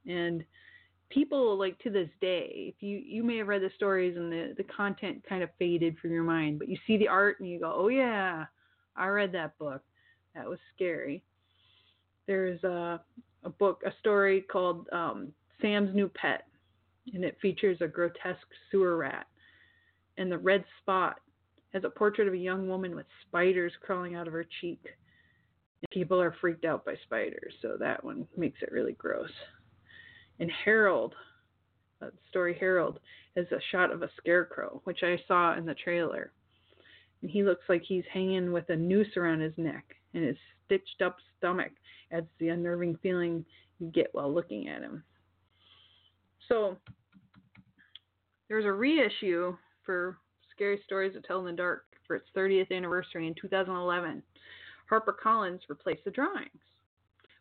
[0.05, 0.43] and
[1.13, 4.53] people like to this day, if you you may have read the stories and the
[4.57, 7.59] the content kind of faded from your mind, but you see the art and you
[7.59, 8.45] go, oh yeah,
[8.95, 9.81] I read that book.
[10.35, 11.23] That was scary.
[12.27, 13.01] There's a
[13.43, 16.45] a book, a story called um, Sam's New Pet,
[17.13, 19.27] and it features a grotesque sewer rat.
[20.17, 21.19] And the red spot
[21.73, 24.83] has a portrait of a young woman with spiders crawling out of her cheek.
[25.91, 29.29] People are freaked out by spiders, so that one makes it really gross.
[30.39, 31.13] And Harold,
[32.29, 32.99] story Harold,
[33.35, 36.31] has a shot of a scarecrow, which I saw in the trailer.
[37.21, 41.01] And he looks like he's hanging with a noose around his neck, and his stitched
[41.03, 41.71] up stomach
[42.11, 43.45] adds the unnerving feeling
[43.79, 45.03] you get while looking at him.
[46.49, 46.77] So
[48.49, 49.55] there's a reissue
[49.85, 50.17] for
[50.51, 54.21] Scary Stories to Tell in the Dark for its 30th anniversary in 2011.
[54.91, 56.49] HarperCollins replaced the drawings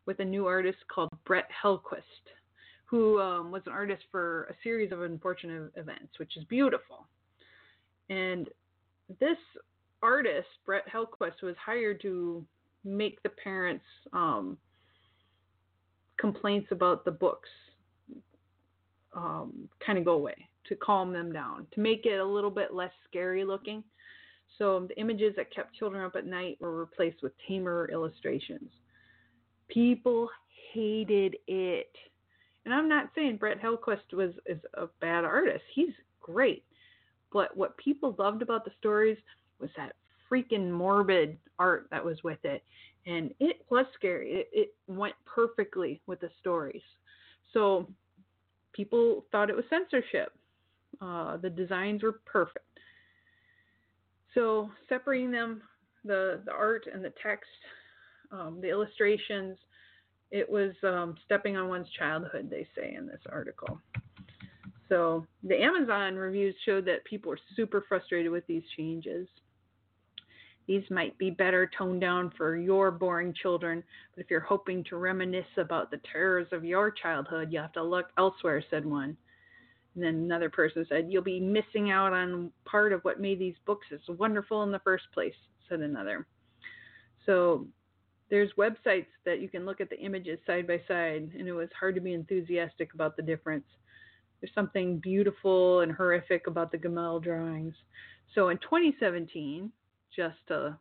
[0.06, 2.02] with a new artist called Brett Helquist,
[2.92, 7.06] who um, was an artist for a series of unfortunate events, which is beautiful.
[8.10, 8.50] And
[9.18, 9.38] this
[10.02, 12.44] artist, Brett Helquist, was hired to
[12.84, 13.82] make the parents'
[14.12, 14.58] um,
[16.18, 17.48] complaints about the books
[19.14, 20.36] um, kind of go away,
[20.68, 23.82] to calm them down, to make it a little bit less scary looking.
[24.58, 28.68] So the images that kept children up at night were replaced with tamer illustrations.
[29.68, 30.28] People
[30.74, 31.90] hated it.
[32.64, 35.64] And I'm not saying Brett Helquist was is a bad artist.
[35.74, 36.64] He's great.
[37.32, 39.18] But what people loved about the stories
[39.58, 39.94] was that
[40.30, 42.62] freaking morbid art that was with it.
[43.06, 44.30] And it was scary.
[44.32, 46.82] It, it went perfectly with the stories.
[47.52, 47.88] So
[48.72, 50.32] people thought it was censorship.
[51.00, 52.64] Uh, the designs were perfect.
[54.34, 55.62] So separating them,
[56.04, 57.48] the, the art and the text,
[58.30, 59.58] um, the illustrations,
[60.32, 63.78] it was um, stepping on one's childhood, they say in this article.
[64.88, 69.28] So the Amazon reviews showed that people were super frustrated with these changes.
[70.66, 73.82] These might be better toned down for your boring children,
[74.14, 77.82] but if you're hoping to reminisce about the terrors of your childhood, you have to
[77.82, 79.16] look elsewhere, said one.
[79.94, 83.56] And then another person said, You'll be missing out on part of what made these
[83.66, 85.34] books so wonderful in the first place,
[85.68, 86.26] said another.
[87.26, 87.66] So
[88.32, 91.68] there's websites that you can look at the images side by side, and it was
[91.78, 93.66] hard to be enthusiastic about the difference.
[94.40, 97.74] There's something beautiful and horrific about the Gammell drawings.
[98.34, 99.70] So in 2017,
[100.16, 100.78] just to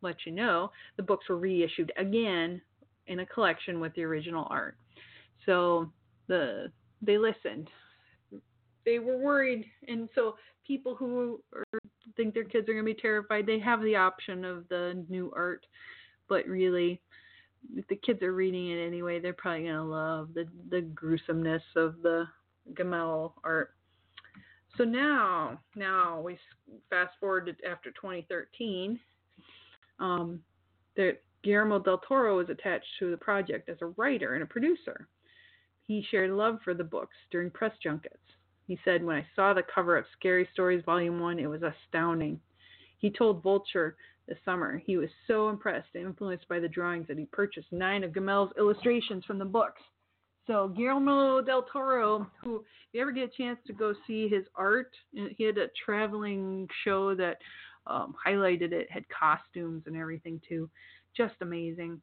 [0.00, 2.62] let you know, the books were reissued again
[3.08, 4.78] in a collection with the original art.
[5.44, 5.92] So
[6.28, 6.72] the
[7.02, 7.68] they listened
[8.86, 10.36] they were worried, and so
[10.66, 11.80] people who are,
[12.16, 15.30] think their kids are going to be terrified, they have the option of the new
[15.36, 15.66] art.
[16.28, 17.00] But really,
[17.74, 21.62] if the kids are reading it anyway, they're probably going to love the the gruesomeness
[21.76, 22.26] of the
[22.74, 23.70] Gammell art.
[24.76, 26.38] So now, now we
[26.90, 28.98] fast forward to after 2013.
[29.98, 30.42] Um,
[30.96, 35.08] that Guillermo del Toro was attached to the project as a writer and a producer.
[35.82, 38.16] He shared love for the books during press junkets.
[38.66, 42.40] He said, When I saw the cover of Scary Stories Volume 1, it was astounding.
[42.98, 43.96] He told Vulture
[44.28, 48.04] this summer he was so impressed and influenced by the drawings that he purchased nine
[48.04, 49.82] of Gammell's illustrations from the books.
[50.46, 52.62] So Guillermo del Toro, who if
[52.92, 57.14] you ever get a chance to go see his art, he had a traveling show
[57.16, 57.38] that
[57.86, 60.70] um, highlighted it, had costumes and everything too,
[61.16, 62.00] just amazing.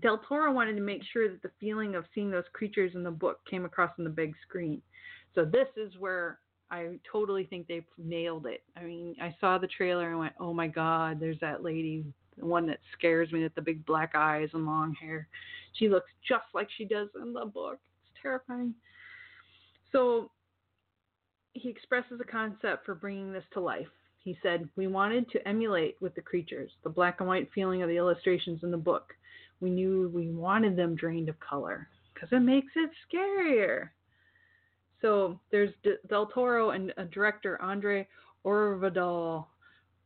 [0.00, 3.10] Del Toro wanted to make sure that the feeling of seeing those creatures in the
[3.10, 4.80] book came across on the big screen.
[5.34, 6.38] So this is where
[6.70, 8.62] I totally think they nailed it.
[8.76, 12.04] I mean, I saw the trailer and went, "Oh my God, there's that lady,
[12.36, 15.28] the one that scares me with the big black eyes and long hair.
[15.74, 17.78] She looks just like she does in the book.
[18.00, 18.74] It's terrifying."
[19.92, 20.32] So
[21.52, 23.88] he expresses a concept for bringing this to life.
[24.18, 27.88] He said, "We wanted to emulate with the creatures the black and white feeling of
[27.88, 29.16] the illustrations in the book.
[29.60, 33.90] We knew we wanted them drained of color because it makes it scarier."
[35.02, 35.70] So there's
[36.08, 38.06] Del Toro and a director Andre
[38.44, 39.46] Øvredal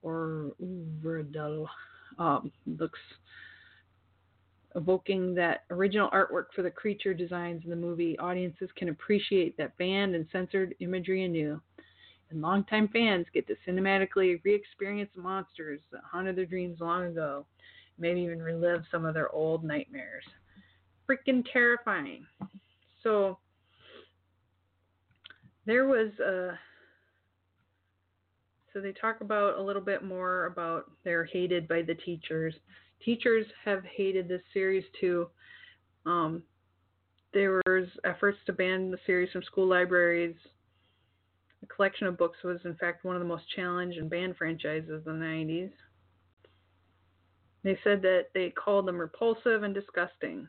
[0.02, 1.66] or Øvredal
[2.18, 2.98] um, looks
[4.76, 8.18] evoking that original artwork for the creature designs in the movie.
[8.18, 11.60] Audiences can appreciate that banned and censored imagery anew.
[12.30, 17.44] And longtime fans get to cinematically re experience monsters that haunted their dreams long ago,
[17.98, 20.24] maybe even relive some of their old nightmares.
[21.08, 22.24] Freaking terrifying.
[23.02, 23.38] So,
[25.66, 26.58] there was a
[28.72, 32.54] so they talk about a little bit more about they're hated by the teachers.
[33.04, 35.28] Teachers have hated this series too.
[36.06, 36.42] Um,
[37.32, 40.36] there was efforts to ban the series from school libraries.
[41.60, 45.02] The collection of books was in fact one of the most challenged and banned franchises
[45.06, 45.72] in the 90s.
[47.62, 50.48] They said that they called them repulsive and disgusting.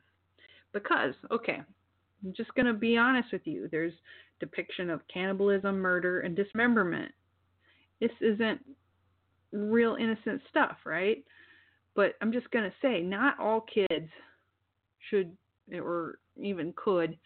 [0.74, 1.62] Because, okay,
[2.24, 3.68] I'm just going to be honest with you.
[3.72, 3.94] There's
[4.40, 7.12] depiction of cannibalism, murder, and dismemberment.
[8.00, 8.60] This isn't
[9.52, 11.24] real innocent stuff, right?
[11.96, 14.10] But I'm just going to say, not all kids
[15.10, 15.36] should
[15.74, 17.18] or even could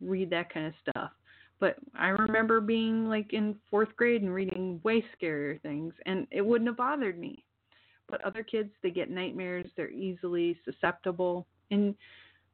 [0.00, 1.10] read that kind of stuff.
[1.58, 6.44] But I remember being like in fourth grade and reading way scarier things, and it
[6.44, 7.44] wouldn't have bothered me.
[8.08, 11.46] But other kids, they get nightmares, they're easily susceptible.
[11.70, 11.94] And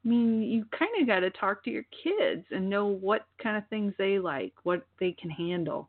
[0.04, 3.56] I mean, you kind of got to talk to your kids and know what kind
[3.56, 5.88] of things they like, what they can handle.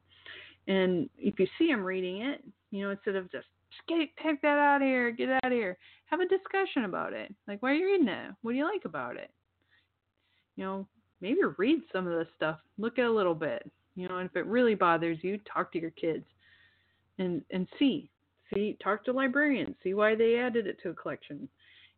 [0.68, 3.48] And if you see them reading it, you know, instead of just,
[3.88, 7.34] get take that out of here, get out of here, have a discussion about it.
[7.48, 8.32] Like, why are you reading it?
[8.44, 9.32] What do you like about it?
[10.56, 10.88] You know,
[11.20, 12.60] maybe read some of this stuff.
[12.78, 13.70] Look at a little bit.
[13.96, 16.26] You know, and if it really bothers you, talk to your kids
[17.18, 18.10] and and see.
[18.54, 21.48] See, talk to librarians, see why they added it to a collection.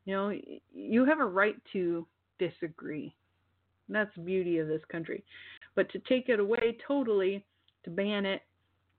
[0.06, 0.34] You know,
[0.74, 2.06] you have a right to
[2.40, 3.16] disagree.
[3.90, 5.24] That's the beauty of this country.
[5.76, 7.44] But to take it away totally,
[7.84, 8.42] to ban it,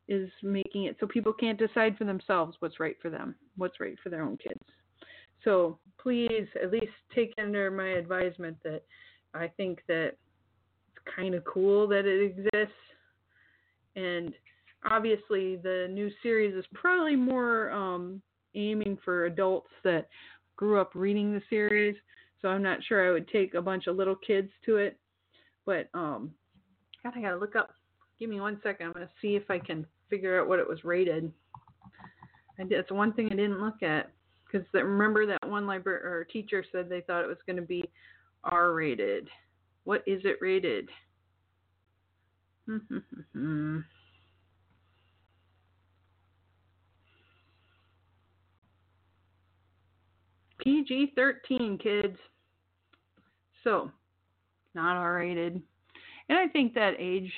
[0.09, 3.97] is making it so people can't decide for themselves what's right for them, what's right
[4.03, 4.61] for their own kids.
[5.43, 8.83] So please, at least take under my advisement that
[9.35, 10.13] I think that
[10.89, 12.77] it's kind of cool that it exists.
[13.97, 14.33] And
[14.89, 18.23] obviously, the new series is probably more um,
[18.55, 20.09] aiming for adults that
[20.57, 21.97] grew up reading the series.
[22.43, 24.99] So I'm not sure I would take a bunch of little kids to it.
[25.65, 26.33] But um,
[27.03, 27.71] God, I gotta look up.
[28.19, 28.87] Give me one second.
[28.87, 31.33] I'm gonna see if I can figure out what it was rated.
[32.59, 34.11] That's one thing I didn't look at
[34.47, 37.85] because remember that one library or teacher said they thought it was going to be
[38.45, 39.29] R rated.
[39.85, 40.89] What is it rated?
[42.69, 42.99] Hmm, hmm,
[43.33, 43.79] hmm,
[50.67, 52.17] PG 13, kids.
[53.63, 53.89] So,
[54.75, 55.63] not R rated.
[56.29, 57.31] And I think that age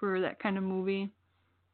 [0.00, 1.08] for that kind of movie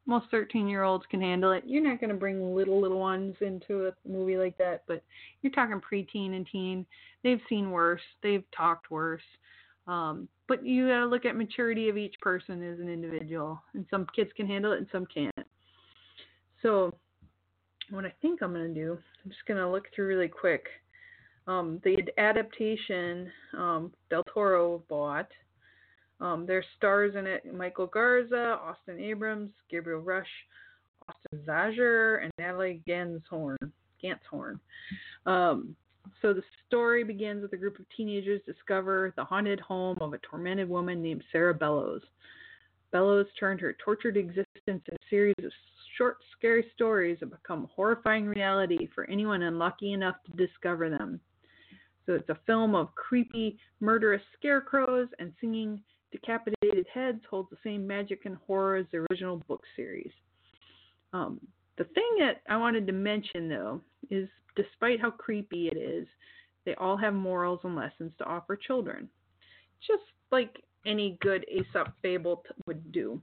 [0.04, 1.64] most 13 year olds can handle it.
[1.66, 5.02] You're not going to bring little, little ones into a movie like that, but
[5.40, 6.84] you're talking preteen and teen.
[7.24, 9.22] They've seen worse, they've talked worse.
[9.86, 13.86] Um, but you got to look at maturity of each person as an individual, and
[13.88, 15.32] some kids can handle it and some can't.
[16.60, 16.94] So,
[17.88, 20.66] what I think I'm going to do, I'm just going to look through really quick.
[21.50, 23.28] Um, the adaptation
[23.58, 25.26] um, Del Toro bought
[26.20, 30.28] um, there's stars in it Michael Garza, Austin Abrams, Gabriel Rush,
[31.08, 33.56] Austin Zajur, and Natalie Ganzhorn.
[34.00, 34.60] Ganzhorn.
[35.26, 35.74] Um,
[36.22, 40.18] so the story begins with a group of teenagers discover the haunted home of a
[40.18, 42.02] tormented woman named Sarah Bellows.
[42.92, 45.50] Bellows turned her tortured existence into a series of
[45.98, 51.18] short, scary stories that become horrifying reality for anyone unlucky enough to discover them.
[52.10, 55.80] So it's a film of creepy, murderous scarecrows and singing
[56.10, 60.10] Decapitated Heads holds the same magic and horror as the original book series.
[61.12, 61.38] Um,
[61.78, 63.80] the thing that I wanted to mention, though,
[64.10, 66.08] is despite how creepy it is,
[66.66, 69.08] they all have morals and lessons to offer children,
[69.86, 70.02] just
[70.32, 73.22] like any good Aesop fable t- would do.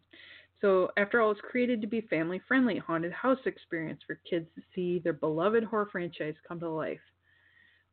[0.62, 4.62] So, after all, it's created to be family friendly haunted house experience for kids to
[4.74, 7.02] see their beloved horror franchise come to life.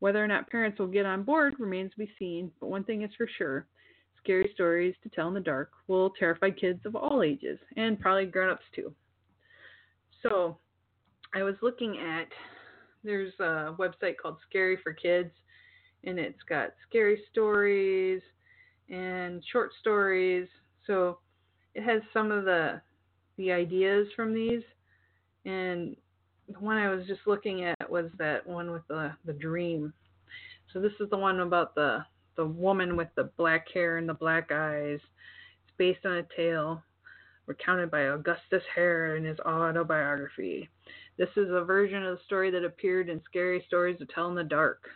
[0.01, 3.03] Whether or not parents will get on board remains to be seen, but one thing
[3.03, 3.66] is for sure
[4.24, 8.24] scary stories to tell in the dark will terrify kids of all ages and probably
[8.24, 8.95] grown-ups too.
[10.22, 10.57] So,
[11.34, 12.28] I was looking at
[13.03, 15.30] there's a website called Scary for Kids
[16.05, 18.23] and it's got scary stories
[18.89, 20.48] and short stories.
[20.86, 21.19] So,
[21.74, 22.81] it has some of the
[23.36, 24.62] the ideas from these
[25.44, 25.97] and
[26.49, 29.93] the one I was just looking at was that one with the the dream.
[30.73, 32.05] So this is the one about the
[32.37, 34.99] the woman with the black hair and the black eyes.
[35.65, 36.83] It's based on a tale
[37.47, 40.69] recounted by Augustus Hare in his autobiography.
[41.16, 44.35] This is a version of the story that appeared in Scary Stories to Tell in
[44.35, 44.89] the Dark.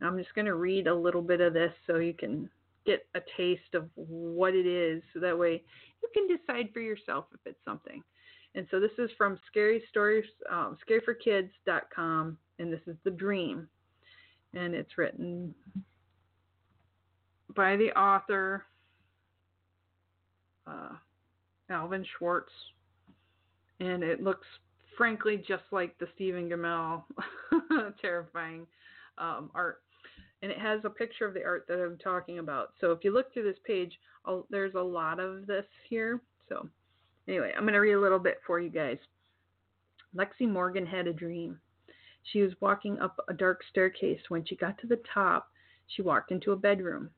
[0.00, 2.48] I'm just going to read a little bit of this so you can
[2.86, 5.62] get a taste of what it is, so that way
[6.02, 8.02] you can decide for yourself if it's something.
[8.58, 13.68] And so this is from Scary Stories, um, ScaryForKids.com, and this is The Dream.
[14.52, 15.54] And it's written
[17.54, 18.64] by the author
[20.66, 20.88] uh,
[21.70, 22.50] Alvin Schwartz,
[23.78, 24.46] and it looks
[24.96, 27.04] frankly just like the Stephen Gammell
[28.00, 28.66] terrifying
[29.18, 29.82] um, art.
[30.42, 32.72] And it has a picture of the art that I'm talking about.
[32.80, 33.92] So if you look through this page,
[34.24, 36.20] I'll, there's a lot of this here.
[36.48, 36.68] So
[37.28, 38.98] anyway, I'm going to read a little bit for you guys.
[40.16, 41.60] Lexi Morgan had a dream.
[42.32, 44.20] She was walking up a dark staircase.
[44.28, 45.48] When she got to the top,
[45.86, 47.10] she walked into a bedroom.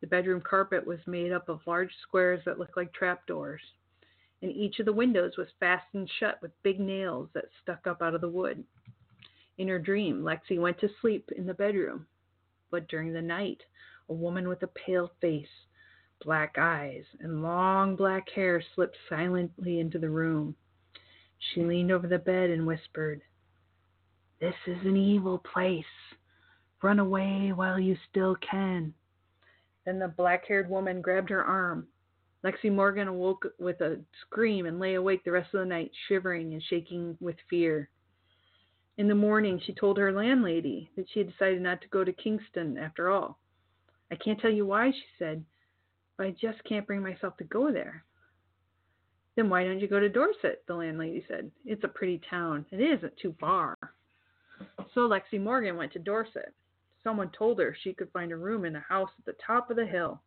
[0.00, 3.62] The bedroom carpet was made up of large squares that looked like trapdoors,
[4.42, 8.14] and each of the windows was fastened shut with big nails that stuck up out
[8.14, 8.62] of the wood.
[9.56, 12.06] In her dream, Lexi went to sleep in the bedroom,
[12.70, 13.62] but during the night,
[14.08, 15.48] a woman with a pale face,
[16.24, 20.56] black eyes, and long black hair slipped silently into the room.
[21.38, 23.22] She leaned over the bed and whispered,
[24.40, 25.84] This is an evil place.
[26.82, 28.94] Run away while you still can.
[29.84, 31.86] Then the black haired woman grabbed her arm.
[32.42, 36.52] Lexi Morgan awoke with a scream and lay awake the rest of the night, shivering
[36.52, 37.88] and shaking with fear.
[38.96, 42.12] In the morning, she told her landlady that she had decided not to go to
[42.12, 43.38] Kingston after all.
[44.10, 45.44] I can't tell you why, she said,
[46.16, 48.04] but I just can't bring myself to go there.
[49.36, 50.62] Then why don't you go to Dorset?
[50.66, 51.50] The landlady said.
[51.64, 52.64] It's a pretty town.
[52.70, 53.76] It isn't too far.
[54.94, 56.54] So Lexi Morgan went to Dorset.
[57.02, 59.76] Someone told her she could find a room in a house at the top of
[59.76, 60.22] the hill.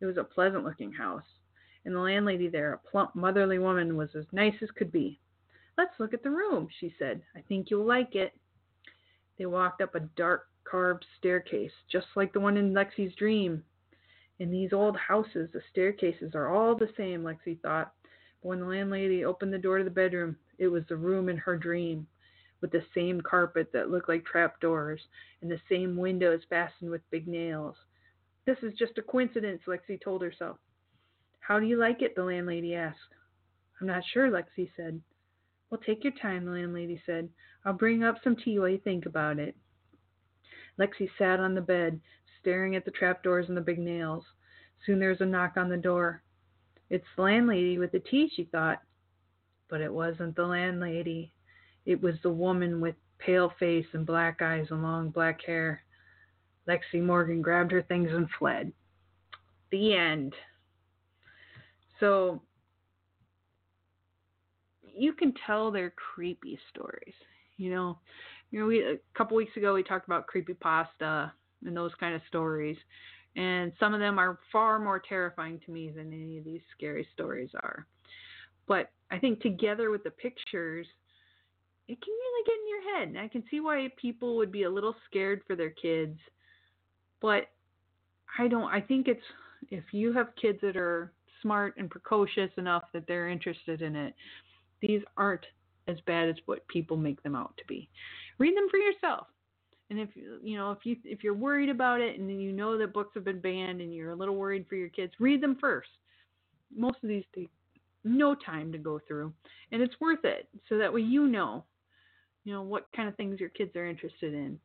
[0.00, 1.26] It was a pleasant looking house,
[1.84, 5.18] and the landlady there, a plump, motherly woman, was as nice as could be.
[5.76, 7.20] Let's look at the room, she said.
[7.34, 8.32] I think you'll like it.
[9.38, 13.62] They walked up a dark carved staircase, just like the one in Lexi's dream.
[14.38, 17.94] In these old houses, the staircases are all the same, Lexi thought.
[18.42, 21.38] But when the landlady opened the door to the bedroom, it was the room in
[21.38, 22.06] her dream,
[22.60, 25.00] with the same carpet that looked like trapdoors,
[25.40, 27.76] and the same windows fastened with big nails.
[28.44, 30.58] This is just a coincidence, Lexi told herself.
[31.40, 32.14] How do you like it?
[32.14, 33.14] the landlady asked.
[33.80, 35.00] I'm not sure, Lexi said.
[35.70, 37.28] Well, take your time, the landlady said.
[37.64, 39.56] I'll bring up some tea while you think about it.
[40.78, 42.00] Lexi sat on the bed,
[42.46, 44.22] staring at the trapdoors and the big nails.
[44.84, 46.22] Soon there was a knock on the door.
[46.90, 48.80] It's the landlady with the tea, she thought.
[49.68, 51.32] But it wasn't the landlady.
[51.86, 55.82] It was the woman with pale face and black eyes and long black hair.
[56.68, 58.72] Lexi Morgan grabbed her things and fled.
[59.72, 60.32] The end.
[61.98, 62.42] So
[64.94, 67.14] you can tell they're creepy stories.
[67.56, 67.98] You know,
[68.52, 71.32] you know, we a couple weeks ago we talked about creepy pasta
[71.64, 72.76] and those kind of stories,
[73.36, 77.06] and some of them are far more terrifying to me than any of these scary
[77.12, 77.86] stories are.
[78.66, 80.86] But I think together with the pictures,
[81.88, 83.08] it can really get in your head.
[83.08, 86.18] And I can see why people would be a little scared for their kids.
[87.20, 87.48] But
[88.38, 89.22] I don't I think it's
[89.70, 91.12] if you have kids that are
[91.42, 94.14] smart and precocious enough that they're interested in it,
[94.80, 95.46] these aren't
[95.88, 97.88] as bad as what people make them out to be.
[98.38, 99.28] Read them for yourself.
[99.88, 102.92] And if you know if you if you're worried about it and you know that
[102.92, 105.88] books have been banned and you're a little worried for your kids, read them first.
[106.74, 107.50] Most of these take
[108.02, 109.32] no time to go through,
[109.70, 110.48] and it's worth it.
[110.68, 111.64] So that way you know,
[112.44, 114.58] you know what kind of things your kids are interested in.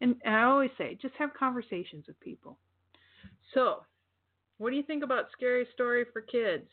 [0.00, 2.58] And, and I always say, just have conversations with people.
[3.54, 3.84] So,
[4.58, 6.68] what do you think about scary story for kids?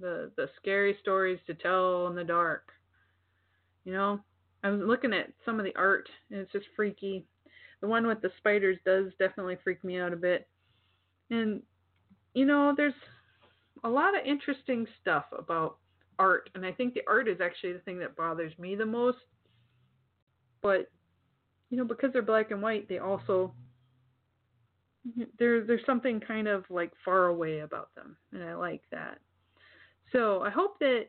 [0.00, 2.72] The the scary stories to tell in the dark.
[3.84, 4.20] You know,
[4.62, 7.24] I was looking at some of the art and it's just freaky.
[7.80, 10.48] The one with the spiders does definitely freak me out a bit.
[11.30, 11.62] And
[12.34, 12.94] you know, there's
[13.84, 15.78] a lot of interesting stuff about
[16.18, 19.18] art and I think the art is actually the thing that bothers me the most.
[20.62, 20.90] But
[21.70, 23.54] you know, because they're black and white, they also
[25.38, 29.18] there there's something kind of like far away about them and I like that.
[30.12, 31.06] So, I hope that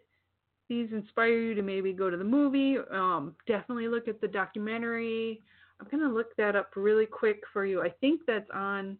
[0.72, 2.77] these inspire you to maybe go to the movie.
[2.91, 5.41] Um, definitely look at the documentary.
[5.81, 7.81] I'm gonna look that up really quick for you.
[7.81, 8.98] I think that's on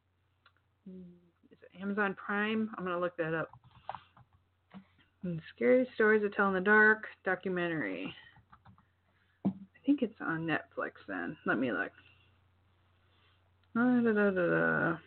[1.82, 2.70] Amazon Prime.
[2.78, 3.50] I'm gonna look that up.
[5.56, 8.14] Scary stories to tell in the dark documentary.
[9.46, 9.52] I
[9.86, 10.92] think it's on Netflix.
[11.08, 11.92] Then let me look.
[13.78, 14.98] Uh, da, da, da,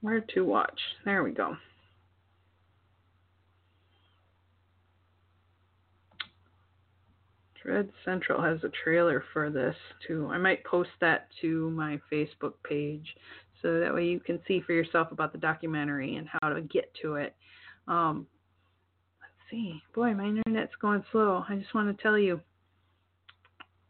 [0.00, 0.80] Where to watch?
[1.04, 1.58] There we go.
[7.66, 9.74] Dread Central has a trailer for this
[10.06, 10.30] too.
[10.32, 13.16] I might post that to my Facebook page
[13.60, 16.94] so that way you can see for yourself about the documentary and how to get
[17.02, 17.34] to it.
[17.88, 18.28] Um,
[19.20, 19.82] let's see.
[19.94, 21.44] Boy, my internet's going slow.
[21.48, 22.40] I just want to tell you.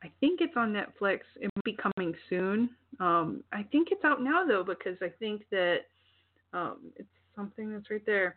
[0.03, 1.21] I think it's on Netflix.
[1.39, 2.71] It will be coming soon.
[2.99, 5.81] Um, I think it's out now though because I think that
[6.55, 8.37] um, it's something that's right there.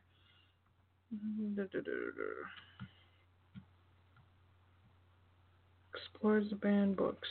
[6.19, 7.29] Explores the banned books.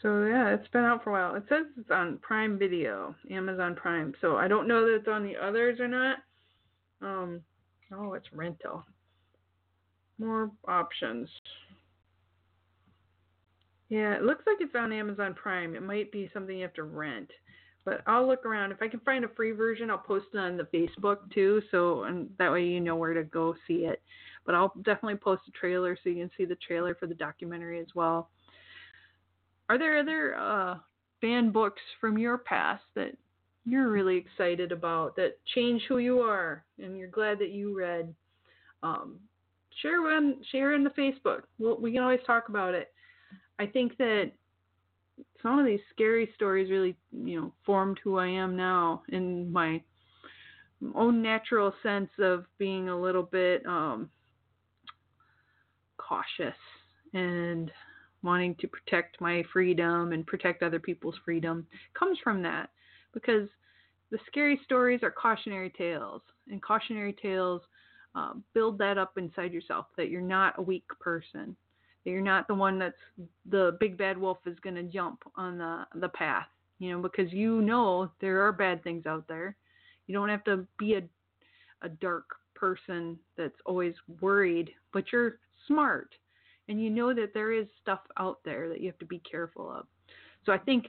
[0.00, 1.34] So yeah, it's been out for a while.
[1.34, 4.14] It says it's on Prime Video, Amazon Prime.
[4.22, 6.18] So I don't know that it's on the others or not.
[7.02, 7.42] Um,
[7.92, 8.86] oh, it's rental.
[10.18, 11.28] More options.
[13.90, 15.74] Yeah, it looks like it's on Amazon Prime.
[15.74, 17.30] It might be something you have to rent.
[17.84, 18.72] But I'll look around.
[18.72, 22.04] If I can find a free version, I'll post it on the Facebook too, so
[22.04, 24.00] and that way you know where to go see it.
[24.46, 27.80] But I'll definitely post a trailer so you can see the trailer for the documentary
[27.80, 28.30] as well.
[29.68, 30.76] Are there other uh,
[31.52, 33.16] books from your past that
[33.64, 38.14] you're really excited about that change who you are and you're glad that you read?
[38.84, 39.18] Um,
[39.82, 41.42] share one, share in the Facebook.
[41.58, 42.92] We'll, we can always talk about it.
[43.58, 44.30] I think that
[45.42, 49.82] some of these scary stories really, you know, formed who I am now in my
[50.94, 54.10] own natural sense of being a little bit um,
[56.06, 56.56] cautious
[57.14, 57.70] and
[58.22, 62.70] wanting to protect my freedom and protect other people's freedom comes from that
[63.14, 63.48] because
[64.10, 67.60] the scary stories are cautionary tales, and cautionary tales
[68.14, 71.56] uh, build that up inside yourself that you're not a weak person,
[72.04, 72.94] that you're not the one that's
[73.50, 76.46] the big bad wolf is going to jump on the the path,
[76.78, 79.56] you know, because you know there are bad things out there.
[80.06, 81.02] You don't have to be a
[81.82, 82.24] a dark
[82.54, 86.14] person that's always worried, but you're smart
[86.68, 89.70] and you know that there is stuff out there that you have to be careful
[89.70, 89.86] of.
[90.44, 90.86] So I think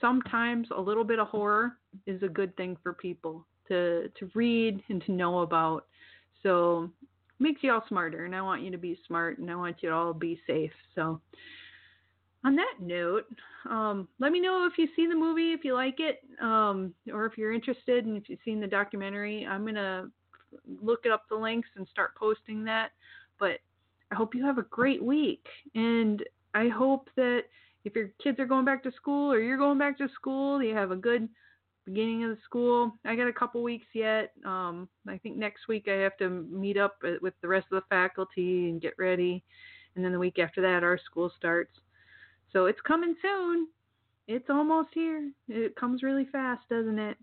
[0.00, 4.82] sometimes a little bit of horror is a good thing for people to to read
[4.88, 5.86] and to know about.
[6.42, 6.90] So
[7.38, 9.90] makes you all smarter and I want you to be smart and I want you
[9.90, 10.72] to all be safe.
[10.94, 11.20] So
[12.44, 13.26] on that note,
[13.68, 17.26] um, let me know if you see the movie, if you like it, um, or
[17.26, 19.46] if you're interested and if you've seen the documentary.
[19.46, 20.08] I'm gonna
[20.80, 22.92] look up the links and start posting that.
[23.38, 23.58] But
[24.10, 26.22] I hope you have a great week and
[26.54, 27.42] I hope that
[27.84, 30.74] if your kids are going back to school or you're going back to school, you
[30.74, 31.28] have a good
[31.88, 32.92] beginning of the school.
[33.04, 34.32] I got a couple weeks yet.
[34.44, 37.86] Um, I think next week I have to meet up with the rest of the
[37.88, 39.42] faculty and get ready,
[39.96, 41.72] and then the week after that our school starts.
[42.52, 43.68] So it's coming soon.
[44.26, 45.30] It's almost here.
[45.48, 47.16] It comes really fast, doesn't it?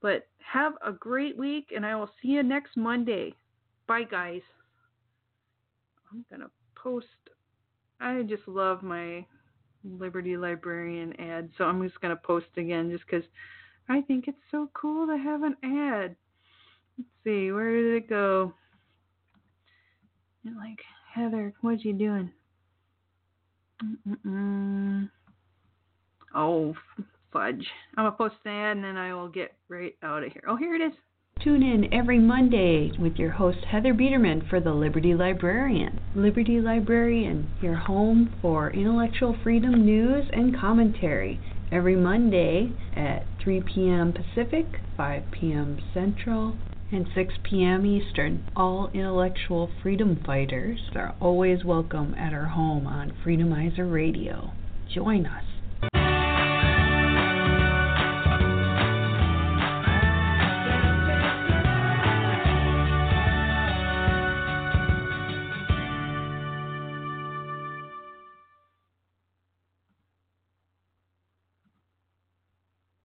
[0.00, 3.34] But have a great week, and I will see you next Monday.
[3.86, 4.40] Bye, guys.
[6.12, 7.06] I'm gonna post.
[8.00, 9.24] I just love my
[9.84, 11.50] Liberty Librarian ad.
[11.56, 13.24] So I'm just to post again just because
[13.88, 16.16] I think it's so cool to have an ad.
[16.98, 18.52] Let's see, where did it go?
[20.44, 20.80] And like,
[21.12, 22.30] Heather, what you doing?
[23.82, 25.10] Mm-mm-mm.
[26.34, 26.74] Oh,
[27.32, 27.66] fudge.
[27.96, 30.44] I'm to post an ad and then I will get right out of here.
[30.46, 30.92] Oh, here it is.
[31.42, 35.98] Tune in every Monday with your host Heather Biedermann for the Liberty Librarian.
[36.14, 41.40] Liberty Librarian, your home for intellectual freedom news and commentary.
[41.72, 44.12] Every Monday at 3 p.m.
[44.12, 44.66] Pacific,
[44.96, 45.80] 5 p.m.
[45.92, 46.56] Central,
[46.92, 47.84] and 6 p.m.
[47.86, 48.44] Eastern.
[48.54, 54.52] All intellectual freedom fighters are always welcome at our home on Freedomizer Radio.
[54.94, 55.51] Join us.